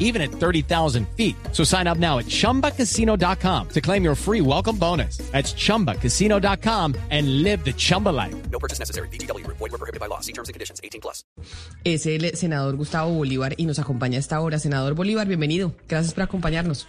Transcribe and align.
even 0.00 0.20
at 0.20 0.32
30,000 0.32 1.06
feet. 1.16 1.36
So 1.52 1.62
sign 1.62 1.86
up 1.86 1.98
now 1.98 2.18
at 2.18 2.26
chumbacasino.com 2.26 3.68
to 3.68 3.80
claim 3.80 4.02
your 4.02 4.16
free 4.16 4.40
welcome 4.40 4.76
bonus. 4.76 5.18
That's 5.30 5.54
chumbacasino.com 5.54 6.96
and 7.10 7.42
live 7.44 7.64
the 7.64 7.72
Chumba 7.72 8.08
life. 8.08 8.34
No 8.50 8.58
purchase 8.58 8.80
necessary. 8.80 9.08
BGW. 9.08 9.46
Void 9.46 9.60
were 9.60 9.78
prohibited 9.78 10.00
by 10.00 10.06
law. 10.06 10.20
See 10.20 10.32
terms 10.32 10.48
and 10.48 10.54
conditions. 10.54 10.80
18 10.82 11.00
plus. 11.00 11.24
Es 11.84 12.06
el 12.06 12.36
senador 12.36 12.76
Gustavo 12.76 13.12
Bolívar 13.12 13.54
y 13.56 13.66
nos 13.66 13.78
acompaña 13.78 14.16
a 14.16 14.20
esta 14.20 14.40
hora. 14.40 14.58
Senador 14.58 14.94
Bolívar, 14.94 15.28
bienvenido. 15.28 15.72
Gracias 15.88 16.14
por 16.14 16.24
acompañarnos. 16.24 16.88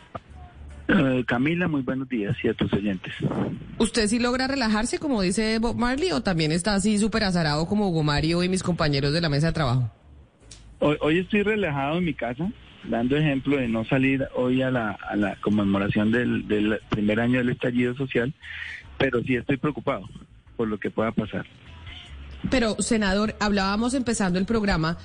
Eh, 0.88 1.24
Camila, 1.26 1.68
muy 1.68 1.82
buenos 1.82 2.10
días 2.10 2.36
y 2.44 2.50
a 2.50 2.54
tus 2.54 2.72
oyentes. 2.74 3.14
¿Usted 3.78 4.08
sí 4.08 4.20
logra 4.20 4.48
relajarse, 4.48 5.00
como 5.00 5.22
dice 5.22 5.58
Bob 5.60 5.78
Marley, 5.78 6.12
o 6.12 6.22
también 6.22 6.52
está 6.52 6.76
así 6.76 6.98
súper 6.98 7.24
azarado 7.24 7.66
como 7.66 7.90
Hugo 7.90 8.04
Mario 8.04 8.44
y 8.44 8.50
mis 8.50 8.64
compañeros 8.64 9.14
de 9.14 9.22
la 9.22 9.30
mesa 9.30 9.48
de 9.48 9.54
trabajo? 9.54 9.90
Hoy, 10.80 10.98
hoy 11.00 11.20
estoy 11.20 11.44
relajado 11.44 12.00
en 12.00 12.06
mi 12.06 12.14
casa, 12.14 12.52
dando 12.84 13.18
ejemplo 13.18 13.58
de 13.58 13.68
no 13.68 13.86
salir 13.86 14.28
hoy 14.36 14.62
a 14.62 14.72
la, 14.72 14.92
a 14.92 15.16
la 15.16 15.36
conmemoración 15.38 16.12
del, 16.12 16.48
del 16.48 16.80
primer 16.90 17.20
año 17.20 17.40
del 17.40 17.50
estallido 17.50 17.96
social, 17.96 18.34
pero 18.98 19.22
sí 19.24 19.36
estoy 19.36 19.58
preocupado 19.58 20.08
por 20.56 20.68
lo 20.68 20.80
que 20.80 20.92
pueda 20.92 21.12
pasar. 21.12 21.46
Pero, 22.50 22.76
senador, 22.80 23.36
hablábamos 23.40 23.94
empezando 23.94 24.40
el 24.40 24.46
programa 24.46 24.98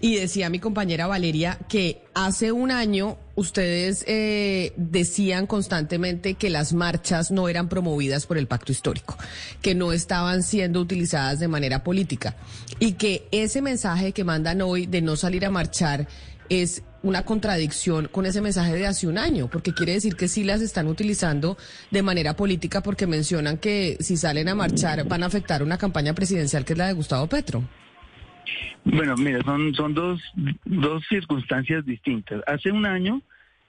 y 0.00 0.16
decía 0.16 0.50
mi 0.50 0.58
compañera 0.58 1.06
Valeria 1.06 1.58
que 1.68 2.02
hace 2.14 2.52
un 2.52 2.70
año 2.70 3.16
ustedes 3.36 4.04
eh, 4.06 4.72
decían 4.76 5.46
constantemente 5.46 6.34
que 6.34 6.50
las 6.50 6.72
marchas 6.72 7.30
no 7.30 7.48
eran 7.48 7.68
promovidas 7.68 8.26
por 8.26 8.36
el 8.36 8.46
pacto 8.46 8.70
histórico, 8.70 9.16
que 9.62 9.74
no 9.74 9.92
estaban 9.92 10.42
siendo 10.42 10.80
utilizadas 10.80 11.40
de 11.40 11.48
manera 11.48 11.82
política 11.82 12.36
y 12.78 12.92
que 12.92 13.28
ese 13.32 13.62
mensaje 13.62 14.12
que 14.12 14.24
mandan 14.24 14.60
hoy 14.60 14.86
de 14.86 15.00
no 15.00 15.16
salir 15.16 15.46
a 15.46 15.50
marchar 15.50 16.06
es 16.48 16.84
una 17.02 17.24
contradicción 17.24 18.08
con 18.08 18.24
ese 18.24 18.40
mensaje 18.40 18.74
de 18.74 18.86
hace 18.86 19.06
un 19.06 19.18
año, 19.18 19.48
porque 19.48 19.74
quiere 19.74 19.92
decir 19.92 20.16
que 20.16 20.26
sí 20.26 20.42
las 20.42 20.62
están 20.62 20.88
utilizando 20.88 21.56
de 21.90 22.02
manera 22.02 22.34
política 22.34 22.82
porque 22.82 23.06
mencionan 23.06 23.58
que 23.58 23.96
si 24.00 24.16
salen 24.16 24.48
a 24.48 24.54
marchar 24.54 25.06
van 25.06 25.22
a 25.22 25.26
afectar 25.26 25.62
una 25.62 25.76
campaña 25.76 26.14
presidencial 26.14 26.64
que 26.64 26.72
es 26.72 26.78
la 26.78 26.86
de 26.86 26.94
Gustavo 26.94 27.26
Petro. 27.26 27.62
Bueno, 28.84 29.16
mira, 29.16 29.42
son, 29.44 29.74
son 29.74 29.94
dos, 29.94 30.20
dos 30.64 31.02
circunstancias 31.08 31.84
distintas. 31.84 32.42
Hace 32.46 32.70
un 32.70 32.86
año 32.86 33.22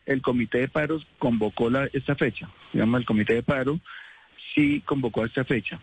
el 0.05 0.21
Comité 0.21 0.59
de 0.59 0.67
Paros 0.67 1.05
convocó 1.19 1.69
la, 1.69 1.89
esta 1.93 2.15
fecha. 2.15 2.49
Digamos, 2.73 2.99
el 2.99 3.05
Comité 3.05 3.33
de 3.33 3.43
Paro 3.43 3.79
sí 4.53 4.81
convocó 4.85 5.25
esta 5.25 5.43
fecha. 5.43 5.79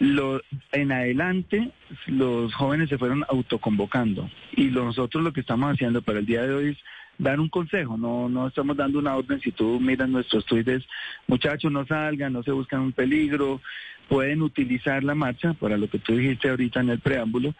Lo, 0.00 0.40
en 0.72 0.92
adelante, 0.92 1.72
los 2.06 2.54
jóvenes 2.54 2.88
se 2.88 2.98
fueron 2.98 3.24
autoconvocando. 3.28 4.30
Y 4.56 4.66
nosotros 4.66 5.24
lo 5.24 5.32
que 5.32 5.40
estamos 5.40 5.72
haciendo 5.72 6.02
para 6.02 6.20
el 6.20 6.26
día 6.26 6.42
de 6.42 6.54
hoy 6.54 6.68
es 6.70 6.78
dar 7.18 7.40
un 7.40 7.48
consejo, 7.48 7.96
no, 7.96 8.28
no 8.28 8.46
estamos 8.46 8.76
dando 8.76 8.98
una 9.00 9.16
orden. 9.16 9.40
Si 9.40 9.50
tú 9.50 9.80
miras 9.80 10.08
nuestros 10.08 10.44
tweets, 10.46 10.86
muchachos, 11.26 11.70
no 11.72 11.84
salgan, 11.86 12.32
no 12.32 12.42
se 12.42 12.52
buscan 12.52 12.80
un 12.80 12.92
peligro, 12.92 13.60
pueden 14.08 14.42
utilizar 14.42 15.02
la 15.02 15.14
marcha 15.14 15.52
para 15.54 15.76
lo 15.76 15.88
que 15.88 15.98
tú 15.98 16.16
dijiste 16.16 16.48
ahorita 16.48 16.80
en 16.80 16.90
el 16.90 17.00
preámbulo 17.00 17.54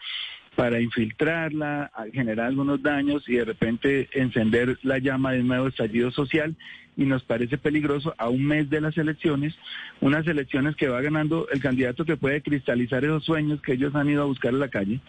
para 0.55 0.81
infiltrarla, 0.81 1.91
generar 2.11 2.47
algunos 2.47 2.81
daños 2.83 3.23
y 3.29 3.35
de 3.35 3.45
repente 3.45 4.09
encender 4.11 4.77
la 4.83 4.97
llama 4.97 5.31
de 5.31 5.41
un 5.41 5.47
nuevo 5.47 5.67
estallido 5.67 6.11
social 6.11 6.55
y 6.99 7.05
nos 7.05 7.23
parece 7.23 7.57
peligroso 7.57 8.13
a 8.17 8.27
un 8.27 8.45
mes 8.45 8.69
de 8.69 8.81
las 8.81 8.97
elecciones, 8.97 9.55
unas 10.01 10.27
elecciones 10.27 10.75
que 10.75 10.89
va 10.89 10.99
ganando 10.99 11.47
el 11.49 11.61
candidato 11.61 12.03
que 12.03 12.17
puede 12.17 12.41
cristalizar 12.41 13.05
esos 13.05 13.23
sueños 13.23 13.61
que 13.61 13.71
ellos 13.71 13.95
han 13.95 14.09
ido 14.09 14.23
a 14.23 14.25
buscar 14.25 14.53
a 14.53 14.57
la 14.57 14.67
calle. 14.67 14.99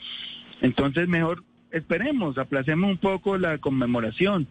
Entonces 0.62 1.08
mejor 1.08 1.42
esperemos, 1.72 2.38
aplacemos 2.38 2.88
un 2.88 2.98
poco 2.98 3.36
la 3.38 3.58
conmemoración. 3.58 4.46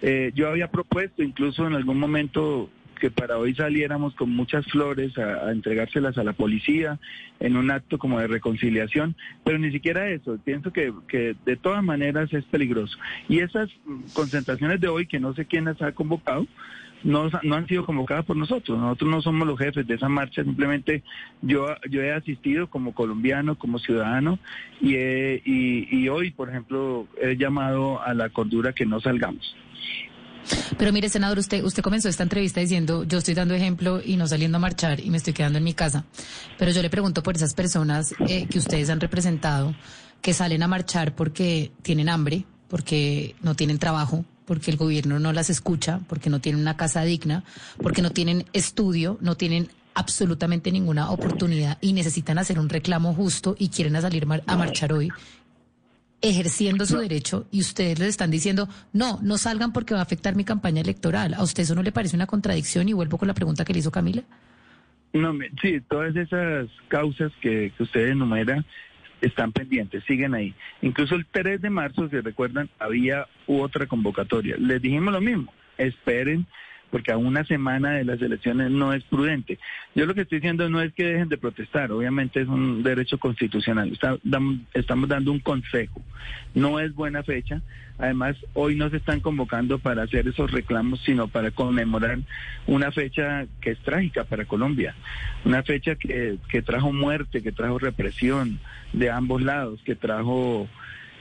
Eh, 0.00 0.30
yo 0.36 0.48
había 0.48 0.70
propuesto 0.70 1.24
incluso 1.24 1.66
en 1.66 1.74
algún 1.74 1.98
momento 1.98 2.70
que 2.96 3.10
para 3.10 3.38
hoy 3.38 3.54
saliéramos 3.54 4.14
con 4.14 4.30
muchas 4.30 4.66
flores 4.66 5.16
a, 5.18 5.50
entregárselas 5.52 6.18
a 6.18 6.24
la 6.24 6.32
policía 6.32 6.98
en 7.40 7.56
un 7.56 7.70
acto 7.70 7.98
como 7.98 8.18
de 8.18 8.26
reconciliación, 8.26 9.16
pero 9.44 9.58
ni 9.58 9.70
siquiera 9.70 10.08
eso. 10.10 10.38
Pienso 10.44 10.72
que, 10.72 10.92
que 11.08 11.36
de 11.44 11.56
todas 11.56 11.82
maneras 11.84 12.32
es 12.32 12.44
peligroso. 12.44 12.98
Y 13.28 13.40
esas 13.40 13.70
concentraciones 14.12 14.80
de 14.80 14.88
hoy, 14.88 15.06
que 15.06 15.20
no 15.20 15.34
sé 15.34 15.46
quién 15.46 15.66
las 15.66 15.80
ha 15.82 15.92
convocado, 15.92 16.46
no, 17.04 17.30
no 17.42 17.54
han 17.54 17.66
sido 17.66 17.84
convocadas 17.84 18.24
por 18.24 18.36
nosotros. 18.36 18.78
Nosotros 18.78 19.10
no 19.10 19.22
somos 19.22 19.46
los 19.46 19.58
jefes 19.58 19.86
de 19.86 19.94
esa 19.94 20.08
marcha, 20.08 20.42
simplemente 20.42 21.02
yo, 21.42 21.66
yo 21.88 22.02
he 22.02 22.12
asistido 22.12 22.68
como 22.68 22.94
colombiano, 22.94 23.56
como 23.56 23.78
ciudadano, 23.78 24.38
y, 24.80 24.94
he, 24.96 25.42
y, 25.44 25.88
y 25.90 26.08
hoy, 26.08 26.30
por 26.30 26.48
ejemplo, 26.48 27.06
he 27.20 27.36
llamado 27.36 28.02
a 28.02 28.14
la 28.14 28.30
cordura 28.30 28.72
que 28.72 28.86
no 28.86 29.00
salgamos. 29.00 29.56
Pero 30.78 30.92
mire, 30.92 31.08
senador, 31.08 31.38
usted, 31.38 31.64
usted 31.64 31.82
comenzó 31.82 32.08
esta 32.08 32.22
entrevista 32.22 32.60
diciendo, 32.60 33.04
yo 33.04 33.18
estoy 33.18 33.34
dando 33.34 33.54
ejemplo 33.54 34.00
y 34.04 34.16
no 34.16 34.26
saliendo 34.26 34.56
a 34.56 34.60
marchar 34.60 35.00
y 35.00 35.10
me 35.10 35.16
estoy 35.16 35.32
quedando 35.32 35.58
en 35.58 35.64
mi 35.64 35.74
casa. 35.74 36.04
Pero 36.58 36.70
yo 36.70 36.82
le 36.82 36.90
pregunto 36.90 37.22
por 37.22 37.36
esas 37.36 37.54
personas 37.54 38.14
eh, 38.28 38.46
que 38.46 38.58
ustedes 38.58 38.90
han 38.90 39.00
representado, 39.00 39.74
que 40.20 40.34
salen 40.34 40.62
a 40.62 40.68
marchar 40.68 41.14
porque 41.14 41.72
tienen 41.82 42.08
hambre, 42.08 42.44
porque 42.68 43.36
no 43.42 43.54
tienen 43.54 43.78
trabajo, 43.78 44.24
porque 44.44 44.70
el 44.70 44.76
gobierno 44.76 45.18
no 45.18 45.32
las 45.32 45.50
escucha, 45.50 46.00
porque 46.08 46.30
no 46.30 46.40
tienen 46.40 46.60
una 46.60 46.76
casa 46.76 47.02
digna, 47.02 47.44
porque 47.82 48.02
no 48.02 48.10
tienen 48.10 48.46
estudio, 48.52 49.18
no 49.20 49.36
tienen 49.36 49.68
absolutamente 49.94 50.70
ninguna 50.70 51.10
oportunidad 51.10 51.78
y 51.80 51.94
necesitan 51.94 52.38
hacer 52.38 52.58
un 52.58 52.68
reclamo 52.68 53.14
justo 53.14 53.56
y 53.58 53.68
quieren 53.68 54.00
salir 54.00 54.26
a 54.46 54.56
marchar 54.56 54.92
hoy 54.92 55.10
ejerciendo 56.22 56.86
su 56.86 56.98
derecho 56.98 57.46
y 57.50 57.60
ustedes 57.60 57.98
les 57.98 58.08
están 58.08 58.30
diciendo, 58.30 58.68
no, 58.92 59.18
no 59.22 59.38
salgan 59.38 59.72
porque 59.72 59.94
va 59.94 60.00
a 60.00 60.02
afectar 60.02 60.34
mi 60.34 60.44
campaña 60.44 60.80
electoral. 60.80 61.34
¿A 61.34 61.42
usted 61.42 61.62
eso 61.62 61.74
no 61.74 61.82
le 61.82 61.92
parece 61.92 62.16
una 62.16 62.26
contradicción? 62.26 62.88
Y 62.88 62.92
vuelvo 62.92 63.18
con 63.18 63.28
la 63.28 63.34
pregunta 63.34 63.64
que 63.64 63.72
le 63.72 63.80
hizo 63.80 63.90
Camila. 63.90 64.22
No, 65.12 65.32
sí, 65.62 65.80
todas 65.88 66.14
esas 66.16 66.68
causas 66.88 67.32
que, 67.40 67.72
que 67.76 67.82
usted 67.82 68.08
enumera 68.08 68.64
están 69.20 69.52
pendientes, 69.52 70.04
siguen 70.04 70.34
ahí. 70.34 70.54
Incluso 70.82 71.14
el 71.14 71.26
3 71.26 71.62
de 71.62 71.70
marzo, 71.70 72.08
si 72.08 72.20
recuerdan, 72.20 72.68
había 72.78 73.26
otra 73.46 73.86
convocatoria. 73.86 74.56
Les 74.58 74.80
dijimos 74.82 75.12
lo 75.12 75.20
mismo, 75.20 75.52
esperen 75.78 76.46
porque 76.90 77.12
a 77.12 77.16
una 77.16 77.44
semana 77.44 77.92
de 77.92 78.04
las 78.04 78.20
elecciones 78.22 78.70
no 78.70 78.92
es 78.92 79.02
prudente. 79.04 79.58
Yo 79.94 80.06
lo 80.06 80.14
que 80.14 80.22
estoy 80.22 80.38
diciendo 80.38 80.68
no 80.68 80.80
es 80.80 80.92
que 80.92 81.04
dejen 81.04 81.28
de 81.28 81.38
protestar, 81.38 81.90
obviamente 81.92 82.40
es 82.40 82.48
un 82.48 82.82
derecho 82.82 83.18
constitucional, 83.18 83.98
estamos 84.74 85.08
dando 85.08 85.32
un 85.32 85.40
consejo, 85.40 86.02
no 86.54 86.80
es 86.80 86.94
buena 86.94 87.22
fecha, 87.22 87.62
además 87.98 88.36
hoy 88.54 88.76
no 88.76 88.90
se 88.90 88.98
están 88.98 89.20
convocando 89.20 89.78
para 89.78 90.02
hacer 90.02 90.28
esos 90.28 90.50
reclamos, 90.50 91.00
sino 91.04 91.28
para 91.28 91.50
conmemorar 91.50 92.18
una 92.66 92.92
fecha 92.92 93.46
que 93.60 93.72
es 93.72 93.78
trágica 93.80 94.24
para 94.24 94.44
Colombia, 94.44 94.94
una 95.44 95.62
fecha 95.62 95.96
que, 95.96 96.38
que 96.48 96.62
trajo 96.62 96.92
muerte, 96.92 97.42
que 97.42 97.52
trajo 97.52 97.78
represión 97.78 98.58
de 98.92 99.10
ambos 99.10 99.42
lados, 99.42 99.80
que 99.84 99.94
trajo 99.94 100.68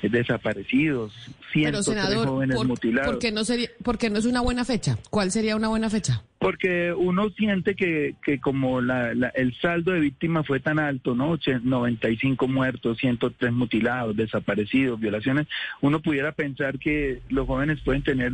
desaparecidos, 0.01 1.13
cientos 1.51 1.85
de 1.85 2.15
jóvenes 2.15 2.57
por, 2.57 2.67
mutilados. 2.67 3.11
¿por 3.11 3.19
qué, 3.19 3.31
no 3.31 3.43
sería, 3.43 3.69
¿Por 3.83 3.97
qué 3.97 4.09
no 4.09 4.19
es 4.19 4.25
una 4.25 4.41
buena 4.41 4.65
fecha? 4.65 4.97
¿Cuál 5.09 5.31
sería 5.31 5.55
una 5.55 5.67
buena 5.67 5.89
fecha? 5.89 6.23
Porque 6.39 6.93
uno 6.93 7.29
siente 7.31 7.75
que, 7.75 8.15
que 8.23 8.39
como 8.39 8.81
la, 8.81 9.15
la, 9.15 9.29
el 9.29 9.55
saldo 9.59 9.93
de 9.93 9.99
víctimas 9.99 10.45
fue 10.45 10.59
tan 10.59 10.79
alto, 10.79 11.15
¿no? 11.15 11.37
95 11.63 12.47
muertos, 12.47 12.99
103 12.99 13.51
mutilados, 13.51 14.15
desaparecidos, 14.15 14.99
violaciones, 14.99 15.47
uno 15.81 16.01
pudiera 16.01 16.33
pensar 16.33 16.77
que 16.77 17.21
los 17.29 17.47
jóvenes 17.47 17.79
pueden 17.81 18.03
tener 18.03 18.33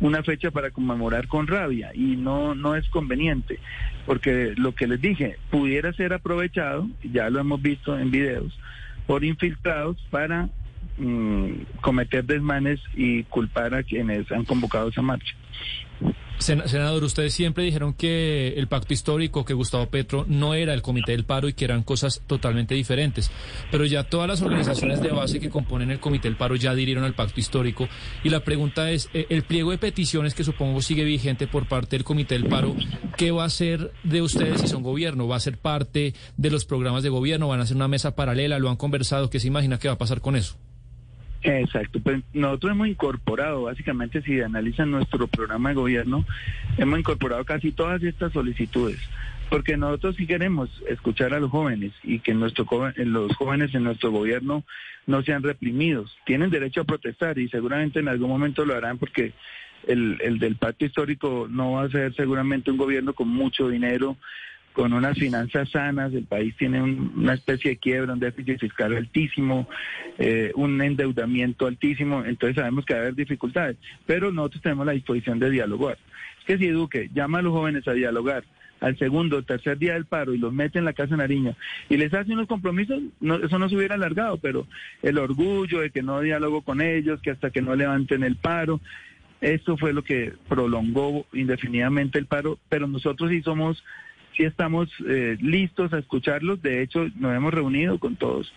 una 0.00 0.22
fecha 0.22 0.50
para 0.50 0.70
conmemorar 0.70 1.26
con 1.26 1.46
rabia 1.46 1.90
y 1.94 2.16
no, 2.16 2.54
no 2.54 2.76
es 2.76 2.88
conveniente, 2.90 3.58
porque 4.06 4.54
lo 4.56 4.74
que 4.74 4.86
les 4.86 5.00
dije, 5.00 5.38
pudiera 5.50 5.92
ser 5.92 6.12
aprovechado, 6.12 6.88
ya 7.02 7.30
lo 7.30 7.40
hemos 7.40 7.60
visto 7.60 7.98
en 7.98 8.10
videos, 8.10 8.56
por 9.06 9.24
infiltrados 9.24 9.96
para 10.10 10.48
cometer 11.80 12.24
desmanes 12.24 12.80
y 12.94 13.22
culpar 13.24 13.74
a 13.74 13.82
quienes 13.82 14.30
han 14.32 14.44
convocado 14.44 14.88
esa 14.88 15.02
marcha. 15.02 15.34
senador, 16.38 17.04
ustedes 17.04 17.34
siempre 17.34 17.64
dijeron 17.64 17.94
que 17.94 18.54
el 18.56 18.68
pacto 18.68 18.94
histórico, 18.94 19.44
que 19.44 19.54
Gustavo 19.54 19.86
Petro 19.86 20.24
no 20.28 20.54
era 20.54 20.74
el 20.74 20.82
Comité 20.82 21.12
del 21.12 21.24
Paro 21.24 21.48
y 21.48 21.52
que 21.52 21.64
eran 21.64 21.82
cosas 21.82 22.22
totalmente 22.26 22.74
diferentes. 22.74 23.30
Pero 23.70 23.84
ya 23.84 24.04
todas 24.04 24.28
las 24.28 24.42
organizaciones 24.42 25.00
de 25.00 25.10
base 25.10 25.40
que 25.40 25.50
componen 25.50 25.90
el 25.90 26.00
Comité 26.00 26.28
del 26.28 26.36
Paro 26.36 26.56
ya 26.56 26.72
adhirieron 26.72 27.04
al 27.04 27.14
pacto 27.14 27.40
histórico. 27.40 27.88
Y 28.22 28.30
la 28.30 28.40
pregunta 28.40 28.90
es, 28.90 29.08
eh, 29.14 29.26
el 29.30 29.42
pliego 29.42 29.70
de 29.70 29.78
peticiones 29.78 30.34
que 30.34 30.44
supongo 30.44 30.80
sigue 30.80 31.04
vigente 31.04 31.46
por 31.46 31.66
parte 31.66 31.96
del 31.96 32.04
Comité 32.04 32.34
del 32.34 32.48
Paro, 32.48 32.74
¿qué 33.16 33.30
va 33.30 33.44
a 33.44 33.46
hacer 33.46 33.92
de 34.04 34.22
ustedes 34.22 34.60
si 34.60 34.68
son 34.68 34.82
gobierno? 34.82 35.28
¿Va 35.28 35.36
a 35.36 35.40
ser 35.40 35.58
parte 35.58 36.14
de 36.36 36.50
los 36.50 36.64
programas 36.64 37.02
de 37.02 37.08
gobierno? 37.08 37.48
¿Van 37.48 37.60
a 37.60 37.64
hacer 37.64 37.76
una 37.76 37.88
mesa 37.88 38.14
paralela? 38.14 38.58
¿Lo 38.58 38.70
han 38.70 38.76
conversado? 38.76 39.30
¿Qué 39.30 39.40
se 39.40 39.48
imagina 39.48 39.78
que 39.78 39.88
va 39.88 39.94
a 39.94 39.98
pasar 39.98 40.20
con 40.20 40.36
eso? 40.36 40.56
Exacto, 41.42 42.00
pues 42.00 42.22
nosotros 42.32 42.72
hemos 42.72 42.88
incorporado, 42.88 43.62
básicamente 43.62 44.22
si 44.22 44.40
analizan 44.40 44.90
nuestro 44.90 45.28
programa 45.28 45.68
de 45.68 45.76
gobierno, 45.76 46.24
hemos 46.78 46.98
incorporado 46.98 47.44
casi 47.44 47.70
todas 47.70 48.02
estas 48.02 48.32
solicitudes, 48.32 48.98
porque 49.48 49.76
nosotros 49.76 50.16
sí 50.16 50.26
queremos 50.26 50.68
escuchar 50.88 51.34
a 51.34 51.40
los 51.40 51.50
jóvenes 51.50 51.92
y 52.02 52.18
que 52.18 52.34
nuestro, 52.34 52.66
los 52.96 53.36
jóvenes 53.36 53.72
en 53.74 53.84
nuestro 53.84 54.10
gobierno 54.10 54.64
no 55.06 55.22
sean 55.22 55.44
reprimidos, 55.44 56.16
tienen 56.26 56.50
derecho 56.50 56.80
a 56.80 56.84
protestar 56.84 57.38
y 57.38 57.48
seguramente 57.48 58.00
en 58.00 58.08
algún 58.08 58.30
momento 58.30 58.64
lo 58.64 58.74
harán 58.74 58.98
porque 58.98 59.32
el, 59.86 60.18
el 60.20 60.40
del 60.40 60.56
pacto 60.56 60.84
histórico 60.84 61.46
no 61.48 61.72
va 61.72 61.84
a 61.84 61.88
ser 61.88 62.14
seguramente 62.14 62.70
un 62.70 62.76
gobierno 62.76 63.12
con 63.12 63.28
mucho 63.28 63.68
dinero 63.68 64.16
con 64.78 64.92
unas 64.92 65.18
finanzas 65.18 65.68
sanas, 65.70 66.14
el 66.14 66.22
país 66.22 66.54
tiene 66.56 66.80
una 66.80 67.34
especie 67.34 67.72
de 67.72 67.76
quiebra, 67.78 68.12
un 68.12 68.20
déficit 68.20 68.60
fiscal 68.60 68.94
altísimo, 68.94 69.68
eh, 70.18 70.52
un 70.54 70.80
endeudamiento 70.80 71.66
altísimo, 71.66 72.24
entonces 72.24 72.54
sabemos 72.54 72.84
que 72.84 72.94
va 72.94 73.00
a 73.00 73.02
haber 73.02 73.16
dificultades, 73.16 73.76
pero 74.06 74.30
nosotros 74.30 74.62
tenemos 74.62 74.86
la 74.86 74.92
disposición 74.92 75.40
de 75.40 75.50
dialogar. 75.50 75.98
Es 76.38 76.44
que 76.44 76.58
si 76.58 76.68
Eduque 76.68 77.10
llama 77.12 77.40
a 77.40 77.42
los 77.42 77.54
jóvenes 77.54 77.88
a 77.88 77.92
dialogar 77.92 78.44
al 78.78 78.96
segundo 78.98 79.38
o 79.38 79.42
tercer 79.42 79.78
día 79.78 79.94
del 79.94 80.04
paro 80.04 80.32
y 80.32 80.38
los 80.38 80.52
mete 80.52 80.78
en 80.78 80.84
la 80.84 80.92
Casa 80.92 81.16
Nariña 81.16 81.56
y 81.88 81.96
les 81.96 82.14
hace 82.14 82.32
unos 82.32 82.46
compromisos, 82.46 83.02
eso 83.20 83.58
no 83.58 83.68
se 83.68 83.74
hubiera 83.74 83.96
alargado, 83.96 84.36
pero 84.36 84.68
el 85.02 85.18
orgullo 85.18 85.80
de 85.80 85.90
que 85.90 86.04
no 86.04 86.20
diálogo 86.20 86.62
con 86.62 86.80
ellos, 86.80 87.20
que 87.20 87.32
hasta 87.32 87.50
que 87.50 87.62
no 87.62 87.74
levanten 87.74 88.22
el 88.22 88.36
paro, 88.36 88.80
eso 89.40 89.76
fue 89.76 89.92
lo 89.92 90.04
que 90.04 90.34
prolongó 90.48 91.26
indefinidamente 91.32 92.20
el 92.20 92.26
paro, 92.26 92.60
pero 92.68 92.86
nosotros 92.86 93.30
sí 93.30 93.42
somos 93.42 93.82
sí 94.38 94.44
estamos 94.44 94.88
eh, 95.06 95.36
listos 95.40 95.92
a 95.92 95.98
escucharlos. 95.98 96.62
De 96.62 96.80
hecho, 96.80 97.08
nos 97.16 97.36
hemos 97.36 97.52
reunido 97.52 97.98
con 97.98 98.16
todos 98.16 98.50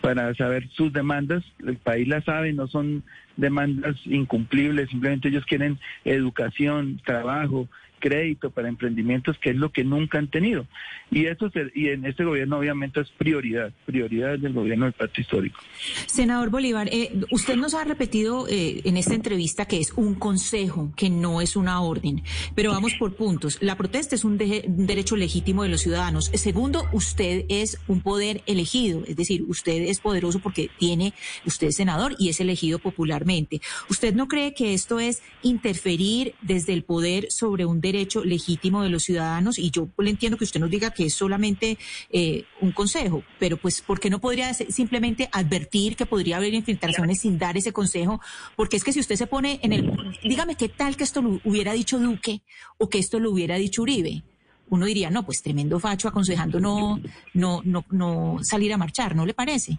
para 0.00 0.34
saber 0.34 0.68
sus 0.70 0.92
demandas. 0.92 1.44
El 1.64 1.76
país 1.76 2.08
las 2.08 2.24
sabe, 2.24 2.52
no 2.52 2.66
son 2.66 3.04
demandas 3.36 3.96
incumplibles, 4.04 4.90
simplemente 4.90 5.28
ellos 5.28 5.46
quieren 5.46 5.78
educación, 6.04 7.00
trabajo, 7.06 7.68
crédito 8.02 8.50
para 8.50 8.68
emprendimientos, 8.68 9.38
que 9.38 9.50
es 9.50 9.56
lo 9.56 9.70
que 9.70 9.84
nunca 9.84 10.18
han 10.18 10.28
tenido. 10.28 10.66
Y 11.10 11.26
eso 11.26 11.50
y 11.74 11.88
en 11.88 12.04
este 12.04 12.24
gobierno 12.24 12.58
obviamente 12.58 13.00
es 13.00 13.10
prioridad, 13.10 13.72
prioridad 13.86 14.38
del 14.38 14.52
gobierno 14.52 14.86
del 14.86 14.94
Pacto 14.94 15.20
Histórico. 15.20 15.60
Senador 16.06 16.50
Bolívar, 16.50 16.88
eh, 16.90 17.12
usted 17.30 17.56
nos 17.56 17.74
ha 17.74 17.84
repetido 17.84 18.48
eh, 18.48 18.80
en 18.84 18.96
esta 18.96 19.14
entrevista 19.14 19.66
que 19.66 19.78
es 19.78 19.92
un 19.92 20.16
consejo, 20.16 20.90
que 20.96 21.10
no 21.10 21.40
es 21.40 21.54
una 21.54 21.80
orden, 21.80 22.22
pero 22.54 22.72
vamos 22.72 22.94
por 22.98 23.14
puntos. 23.14 23.58
La 23.60 23.76
protesta 23.76 24.16
es 24.16 24.24
un, 24.24 24.32
un 24.32 24.86
derecho 24.86 25.16
legítimo 25.16 25.62
de 25.62 25.68
los 25.68 25.82
ciudadanos. 25.82 26.30
Segundo, 26.34 26.84
usted 26.92 27.44
es 27.48 27.78
un 27.86 28.00
poder 28.00 28.42
elegido, 28.46 29.04
es 29.06 29.16
decir, 29.16 29.44
usted 29.46 29.82
es 29.82 30.00
poderoso 30.00 30.40
porque 30.40 30.70
tiene, 30.78 31.14
usted 31.46 31.68
es 31.68 31.76
senador 31.76 32.16
y 32.18 32.30
es 32.30 32.40
elegido 32.40 32.80
popularmente. 32.80 33.60
¿Usted 33.88 34.12
no 34.14 34.26
cree 34.26 34.54
que 34.54 34.74
esto 34.74 34.98
es 34.98 35.22
interferir 35.42 36.34
desde 36.42 36.72
el 36.72 36.82
poder 36.82 37.30
sobre 37.30 37.64
un 37.64 37.80
derecho 37.80 37.91
derecho 37.92 38.24
legítimo 38.24 38.82
de 38.82 38.88
los 38.88 39.04
ciudadanos 39.04 39.58
y 39.58 39.70
yo 39.70 39.88
le 39.98 40.10
entiendo 40.10 40.38
que 40.38 40.44
usted 40.44 40.60
nos 40.60 40.70
diga 40.70 40.90
que 40.90 41.06
es 41.06 41.14
solamente 41.14 41.78
eh, 42.10 42.44
un 42.60 42.72
consejo, 42.72 43.22
pero 43.38 43.56
pues 43.56 43.80
¿por 43.82 44.00
qué 44.00 44.10
no 44.10 44.20
podría 44.20 44.52
simplemente 44.54 45.28
advertir 45.32 45.96
que 45.96 46.06
podría 46.06 46.38
haber 46.38 46.54
infiltraciones 46.54 47.20
sin 47.20 47.38
dar 47.38 47.56
ese 47.56 47.72
consejo? 47.72 48.20
Porque 48.56 48.76
es 48.76 48.84
que 48.84 48.92
si 48.92 49.00
usted 49.00 49.16
se 49.16 49.26
pone 49.26 49.60
en 49.62 49.72
el, 49.72 49.92
dígame 50.22 50.56
qué 50.56 50.68
tal 50.68 50.96
que 50.96 51.04
esto 51.04 51.22
lo 51.22 51.40
hubiera 51.44 51.72
dicho 51.72 51.98
Duque 51.98 52.42
o 52.78 52.88
que 52.88 52.98
esto 52.98 53.20
lo 53.20 53.30
hubiera 53.30 53.56
dicho 53.56 53.82
Uribe. 53.82 54.22
Uno 54.70 54.86
diría, 54.86 55.10
no, 55.10 55.26
pues 55.26 55.42
tremendo 55.42 55.78
facho 55.78 56.08
aconsejando 56.08 56.58
no, 56.58 56.98
no, 57.34 57.60
no, 57.64 57.84
no 57.90 58.38
salir 58.42 58.72
a 58.72 58.78
marchar, 58.78 59.14
¿no 59.14 59.26
le 59.26 59.34
parece? 59.34 59.78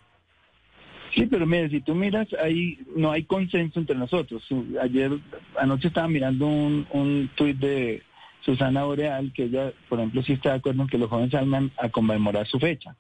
Sí, 1.13 1.27
pero 1.27 1.45
mire, 1.45 1.69
si 1.69 1.81
tú 1.81 1.93
miras, 1.93 2.27
ahí 2.41 2.79
no 2.95 3.11
hay 3.11 3.23
consenso 3.23 3.79
entre 3.79 3.95
nosotros. 3.95 4.43
Ayer, 4.81 5.11
anoche 5.59 5.89
estaba 5.89 6.07
mirando 6.07 6.47
un, 6.47 6.87
un 6.91 7.29
tuit 7.35 7.57
de 7.57 8.01
Susana 8.41 8.83
Boreal, 8.83 9.31
que 9.31 9.43
ella, 9.43 9.71
por 9.89 9.99
ejemplo, 9.99 10.23
sí 10.23 10.33
está 10.33 10.49
de 10.49 10.55
acuerdo 10.57 10.81
en 10.81 10.87
que 10.87 10.97
los 10.97 11.09
jóvenes 11.09 11.31
salgan 11.31 11.71
a 11.77 11.89
conmemorar 11.89 12.47
su 12.47 12.59
fecha. 12.59 12.95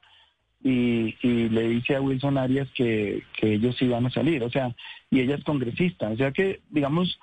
Y, 0.63 1.15
y 1.21 1.49
le 1.49 1.69
dice 1.69 1.95
a 1.95 2.01
Wilson 2.01 2.37
Arias 2.37 2.69
que, 2.75 3.23
que 3.37 3.55
ellos 3.55 3.81
iban 3.81 4.05
a 4.05 4.11
salir, 4.11 4.43
o 4.43 4.49
sea, 4.49 4.73
y 5.09 5.19
ella 5.19 5.35
es 5.35 5.43
congresista. 5.43 6.09
O 6.09 6.15
sea 6.15 6.31
que, 6.31 6.61
digamos, 6.69 7.19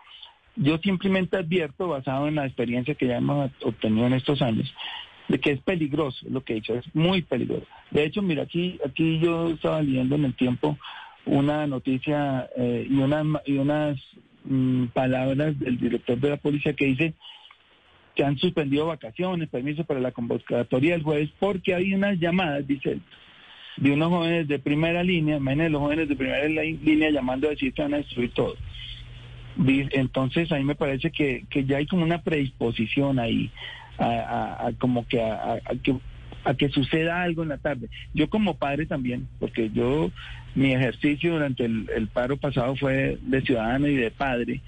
yo 0.57 0.77
simplemente 0.79 1.37
advierto, 1.37 1.89
basado 1.89 2.29
en 2.29 2.35
la 2.35 2.47
experiencia 2.47 2.95
que 2.97 3.07
ya 3.07 3.17
hemos 3.17 3.51
obtenido 3.63 4.07
en 4.09 4.15
estos 4.15 4.43
años, 4.43 4.75
de 5.31 5.39
que 5.39 5.53
es 5.53 5.61
peligroso 5.61 6.27
lo 6.29 6.43
que 6.43 6.55
he 6.55 6.57
dicho, 6.57 6.75
es 6.75 6.85
muy 6.93 7.23
peligroso. 7.23 7.67
De 7.93 8.05
hecho, 8.05 8.21
mira, 8.21 8.43
aquí, 8.43 8.81
aquí 8.85 9.21
yo 9.21 9.51
estaba 9.51 9.81
leyendo 9.81 10.17
en 10.17 10.25
el 10.25 10.35
tiempo 10.35 10.77
una 11.25 11.69
noticia 11.69 12.51
eh, 12.57 12.87
y, 12.91 12.97
una, 12.97 13.23
y 13.47 13.59
unas 13.59 13.97
mm, 14.45 14.87
palabras 14.87 15.57
del 15.61 15.79
director 15.79 16.19
de 16.19 16.31
la 16.31 16.37
policía 16.37 16.73
que 16.73 16.87
dice 16.87 17.15
que 18.17 18.25
han 18.25 18.39
suspendido 18.39 18.87
vacaciones, 18.87 19.49
permiso 19.49 19.85
para 19.85 20.01
la 20.01 20.11
convocatoria 20.11 20.95
del 20.95 21.05
jueves, 21.05 21.31
porque 21.39 21.77
hay 21.77 21.95
unas 21.95 22.19
llamadas, 22.19 22.67
dice 22.67 22.93
él, 22.93 23.03
de 23.77 23.93
unos 23.93 24.09
jóvenes 24.09 24.49
de 24.49 24.59
primera 24.59 25.05
línea, 25.05 25.37
imagínense 25.37 25.71
los 25.71 25.81
jóvenes 25.81 26.09
de 26.09 26.17
primera 26.17 26.45
línea 26.49 27.11
llamando 27.11 27.47
a 27.47 27.51
decir 27.51 27.73
que 27.73 27.83
van 27.83 27.95
a 27.95 27.99
destruir 27.99 28.33
todo. 28.33 28.57
Entonces, 29.65 30.51
a 30.51 30.57
mí 30.57 30.65
me 30.65 30.75
parece 30.75 31.13
que, 31.13 31.45
que 31.49 31.65
ya 31.65 31.77
hay 31.77 31.87
como 31.87 32.03
una 32.03 32.23
predisposición 32.23 33.21
ahí 33.21 33.51
a, 34.01 34.73
como 34.79 35.07
que 35.07 35.23
a, 35.23 35.61
que 35.83 35.95
a 36.45 36.55
que 36.55 36.69
suceda 36.71 37.23
algo 37.23 37.43
en 37.43 37.51
la 37.51 37.59
tarde. 37.59 37.89
Yo 38.15 38.31
como 38.31 38.57
padre 38.57 38.87
también, 38.87 39.29
porque 39.39 39.71
yo, 39.71 40.11
mi 40.55 40.73
ejercicio 40.73 41.33
durante 41.33 41.65
el, 41.65 42.09
paro 42.13 42.37
pasado 42.37 42.77
fue 42.77 43.19
de 43.23 43.43
ciudadano 43.43 43.87
y 43.89 43.97
de 43.97 44.11
padre. 44.11 44.61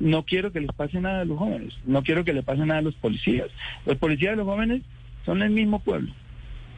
No 0.00 0.24
quiero 0.24 0.52
que 0.52 0.60
les 0.60 0.72
pase 0.72 1.00
nada 1.00 1.22
a 1.22 1.24
los 1.24 1.38
jóvenes, 1.38 1.74
no 1.84 2.02
quiero 2.02 2.24
que 2.24 2.32
le 2.32 2.42
pase 2.42 2.64
nada 2.64 2.80
a 2.80 2.82
los 2.82 2.94
policías. 2.94 3.48
Los 3.84 3.96
policías 3.96 4.34
y 4.34 4.36
los 4.36 4.46
jóvenes 4.46 4.82
son 5.24 5.42
el 5.42 5.50
mismo 5.50 5.80
pueblo, 5.80 6.12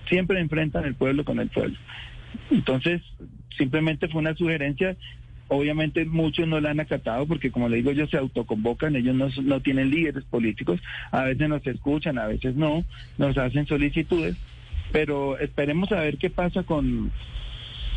siempre 0.09 0.41
enfrentan 0.41 0.85
el 0.85 0.95
pueblo 0.95 1.25
con 1.25 1.39
el 1.39 1.49
pueblo. 1.49 1.77
Entonces, 2.51 3.03
simplemente 3.59 4.09
fue 4.09 4.21
una 4.21 4.35
sugerencia 4.35 4.97
Obviamente 5.53 6.05
muchos 6.05 6.47
no 6.47 6.61
la 6.61 6.71
han 6.71 6.79
acatado 6.79 7.27
porque, 7.27 7.51
como 7.51 7.69
le 7.69 7.79
digo, 7.79 7.91
ellos 7.91 8.09
se 8.09 8.17
autoconvocan, 8.17 8.95
ellos 8.95 9.17
no, 9.17 9.29
no 9.43 9.61
tienen 9.61 9.91
líderes 9.91 10.23
políticos, 10.25 10.81
a 11.11 11.25
veces 11.25 11.49
nos 11.49 11.67
escuchan, 11.67 12.19
a 12.19 12.29
veces 12.29 12.55
no, 12.55 12.85
nos 13.19 13.37
hacen 13.37 13.67
solicitudes, 13.67 14.37
pero 14.93 15.37
esperemos 15.39 15.91
a 15.91 16.01
ver 16.03 16.19
qué 16.19 16.31
pasa 16.31 16.63
con, 16.63 17.11